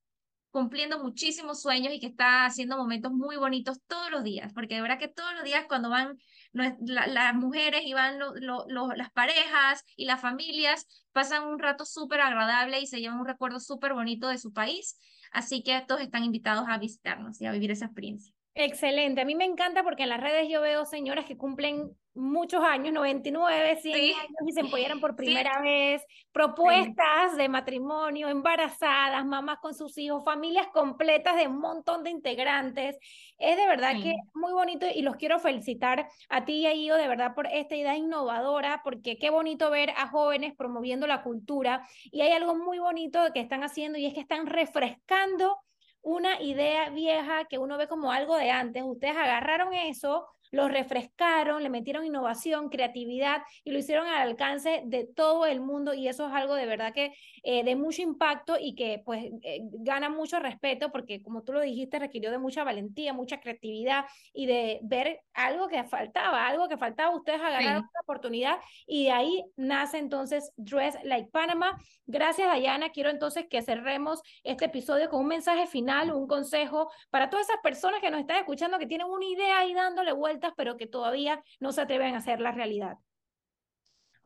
[0.50, 4.82] cumpliendo muchísimos sueños y que está haciendo momentos muy bonitos todos los días, porque de
[4.82, 6.18] verdad que todos los días cuando van
[6.52, 12.86] las mujeres y van las parejas y las familias, pasan un rato súper agradable y
[12.86, 14.98] se llevan un recuerdo súper bonito de su país,
[15.30, 18.34] así que todos están invitados a visitarnos y a vivir esa experiencia.
[18.54, 22.62] Excelente, a mí me encanta porque en las redes yo veo señoras que cumplen muchos
[22.62, 29.58] años, 99, 100 años y se empolleran por primera vez, propuestas de matrimonio, embarazadas, mamás
[29.60, 32.98] con sus hijos, familias completas de un montón de integrantes.
[33.38, 36.96] Es de verdad que muy bonito y los quiero felicitar a ti y a Io
[36.96, 41.86] de verdad por esta idea innovadora, porque qué bonito ver a jóvenes promoviendo la cultura
[42.04, 45.58] y hay algo muy bonito que están haciendo y es que están refrescando
[46.02, 48.82] una idea vieja que uno ve como algo de antes.
[48.84, 55.04] Ustedes agarraron eso, lo refrescaron, le metieron innovación, creatividad y lo hicieron al alcance de
[55.04, 58.74] todo el mundo y eso es algo de verdad que eh, de mucho impacto y
[58.74, 63.12] que pues eh, gana mucho respeto porque como tú lo dijiste requirió de mucha valentía,
[63.12, 68.58] mucha creatividad y de ver algo que faltaba, algo que faltaba, ustedes agarraron la oportunidad
[68.86, 71.78] y de ahí nace entonces Dress Like Panama.
[72.06, 77.28] Gracias Dayana, quiero entonces que cerremos este episodio con un mensaje final, un consejo para
[77.30, 80.76] todas esas personas que nos están escuchando que tienen una idea y dándole vuelta pero
[80.76, 82.98] que todavía no se atreven a hacer la realidad?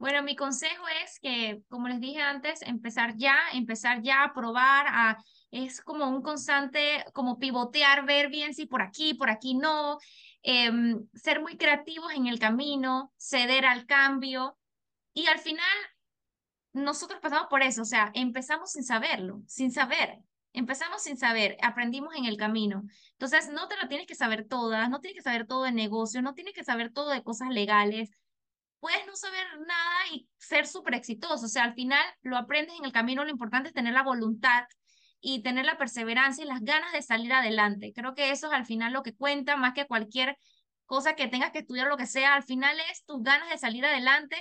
[0.02, 4.86] Bueno, mi consejo es que, como les dije antes, empezar ya, empezar ya a probar,
[4.88, 5.16] a,
[5.52, 9.98] es como un constante, como pivotear, ver bien si por aquí, por aquí no,
[10.42, 14.58] em, ser muy creativos en el camino, ceder al cambio
[15.14, 15.64] y al final
[16.72, 20.18] nosotros pasamos por eso, o sea, empezamos sin saberlo, sin saber.
[20.52, 22.82] Empezamos sin saber, aprendimos en el camino.
[23.12, 26.22] Entonces, no te lo tienes que saber todas, no tienes que saber todo de negocios,
[26.22, 28.10] no tienes que saber todo de cosas legales.
[28.80, 31.46] Puedes no saber nada y ser súper exitoso.
[31.46, 33.24] O sea, al final lo aprendes en el camino.
[33.24, 34.64] Lo importante es tener la voluntad
[35.20, 37.92] y tener la perseverancia y las ganas de salir adelante.
[37.94, 40.36] Creo que eso es al final lo que cuenta más que cualquier
[40.84, 42.34] cosa que tengas que estudiar lo que sea.
[42.34, 44.36] Al final es tus ganas de salir adelante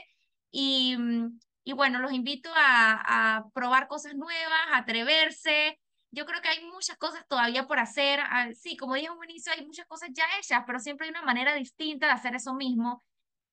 [0.50, 5.80] y, mm, y bueno, los invito a, a probar cosas nuevas, a atreverse,
[6.12, 8.20] yo creo que hay muchas cosas todavía por hacer.
[8.22, 11.12] Ah, sí, como dije en un inicio, hay muchas cosas ya hechas, pero siempre hay
[11.12, 13.04] una manera distinta de hacer eso mismo.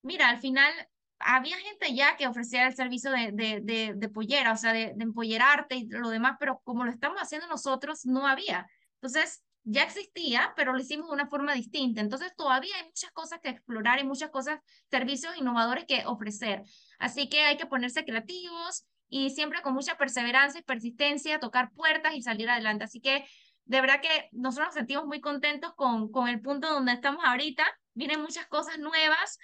[0.03, 0.73] Mira, al final
[1.21, 4.93] había gente ya que ofrecía el servicio de, de, de, de pollera, o sea, de,
[4.95, 8.67] de empollerarte y lo demás, pero como lo estamos haciendo nosotros, no había.
[8.95, 12.01] Entonces, ya existía, pero lo hicimos de una forma distinta.
[12.01, 16.63] Entonces, todavía hay muchas cosas que explorar y muchas cosas, servicios innovadores que ofrecer.
[16.99, 22.15] Así que hay que ponerse creativos y siempre con mucha perseverancia y persistencia, tocar puertas
[22.15, 22.85] y salir adelante.
[22.85, 23.25] Así que
[23.65, 27.65] de verdad que nosotros nos sentimos muy contentos con, con el punto donde estamos ahorita.
[27.95, 29.39] Vienen muchas cosas nuevas.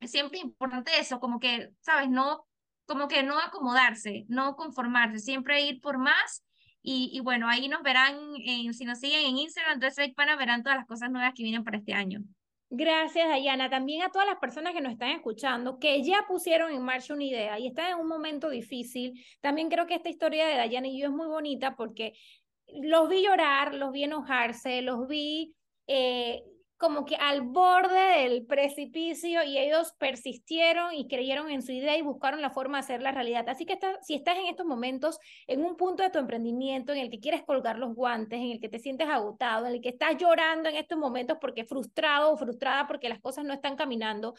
[0.00, 2.08] Es siempre importante eso, como que, ¿sabes?
[2.08, 2.46] No,
[2.86, 6.44] como que no acomodarse, no conformarse, siempre ir por más.
[6.82, 10.62] Y, y bueno, ahí nos verán, en, si nos siguen en Instagram, entonces Pana verán
[10.62, 12.20] todas las cosas nuevas que vienen para este año.
[12.76, 13.70] Gracias, Dayana.
[13.70, 17.22] También a todas las personas que nos están escuchando, que ya pusieron en marcha una
[17.22, 19.24] idea y están en un momento difícil.
[19.40, 22.14] También creo que esta historia de Dayana y yo es muy bonita porque
[22.66, 25.54] los vi llorar, los vi enojarse, los vi
[25.86, 26.42] eh,
[26.84, 32.02] como que al borde del precipicio y ellos persistieron y creyeron en su idea y
[32.02, 33.48] buscaron la forma de hacer la realidad.
[33.48, 37.08] Así que si estás en estos momentos en un punto de tu emprendimiento en el
[37.08, 40.18] que quieres colgar los guantes, en el que te sientes agotado, en el que estás
[40.18, 44.34] llorando en estos momentos porque frustrado o frustrada porque las cosas no están caminando,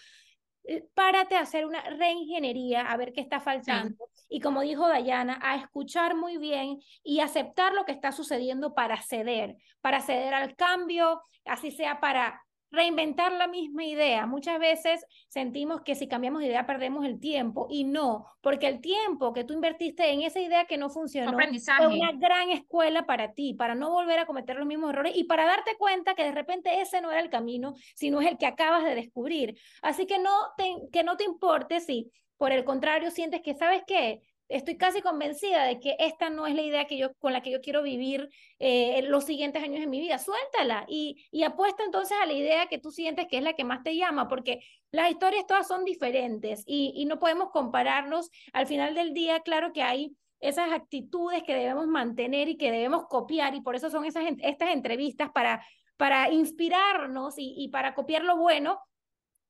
[0.93, 4.09] párate a hacer una reingeniería, a ver qué está faltando.
[4.29, 9.01] Y como dijo Dayana, a escuchar muy bien y aceptar lo que está sucediendo para
[9.01, 14.25] ceder, para ceder al cambio, así sea para reinventar la misma idea.
[14.25, 18.81] Muchas veces sentimos que si cambiamos de idea perdemos el tiempo y no, porque el
[18.81, 23.33] tiempo que tú invertiste en esa idea que no funcionó es una gran escuela para
[23.33, 26.31] ti, para no volver a cometer los mismos errores y para darte cuenta que de
[26.31, 29.57] repente ese no era el camino, sino es el que acabas de descubrir.
[29.81, 33.83] Así que no te, que no te importe si por el contrario sientes que, ¿sabes
[33.87, 34.21] qué?
[34.47, 37.51] Estoy casi convencida de que esta no es la idea que yo, con la que
[37.51, 38.29] yo quiero vivir
[38.59, 40.17] eh, los siguientes años de mi vida.
[40.17, 43.63] Suéltala y, y apuesta entonces a la idea que tú sientes que es la que
[43.63, 44.59] más te llama, porque
[44.91, 48.29] las historias todas son diferentes y, y no podemos compararnos.
[48.53, 53.05] Al final del día, claro que hay esas actitudes que debemos mantener y que debemos
[53.07, 55.65] copiar y por eso son esas, estas entrevistas para,
[55.97, 58.79] para inspirarnos y, y para copiar lo bueno,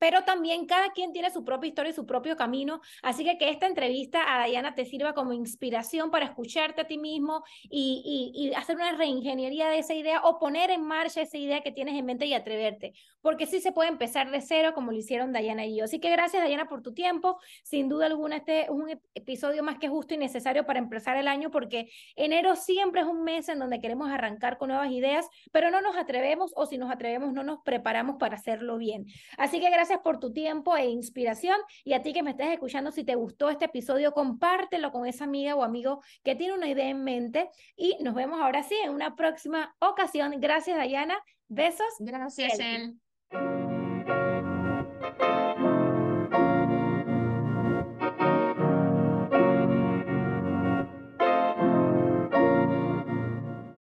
[0.06, 2.80] pero también cada quien tiene su propia historia y su propio camino.
[3.02, 7.00] Así que que esta entrevista a Dayana te sirva como inspiración para escucharte a ti
[7.00, 11.62] mismo y, y, hacer una reingeniería de esa idea o poner en marcha esa idea
[11.62, 12.94] que tienes en mente y atreverte.
[13.20, 15.86] Porque sí se puede empezar de cero como lo hicieron Dayana y yo.
[15.86, 17.40] Así que gracias Dayana por tu tiempo.
[17.64, 21.28] Sin duda alguna este es un episodio más que justo y necesario para empezar el
[21.28, 25.72] año porque enero siempre es un mes en donde queremos arrancar con nuevas ideas, pero
[25.72, 29.08] no nos atrevemos o si nos atrevemos no nos preparamos para hacerlo bien.
[29.40, 31.58] Así que gracias gracias por tu tiempo e inspiración.
[31.84, 35.24] Y a ti que me estés escuchando, si te gustó este episodio, compártelo con esa
[35.24, 37.50] amiga o amigo que tiene una idea en mente.
[37.76, 40.34] Y nos vemos ahora sí en una próxima ocasión.
[40.40, 41.18] Gracias, Dayana.
[41.48, 41.94] Besos.
[42.00, 43.00] Gracias, él.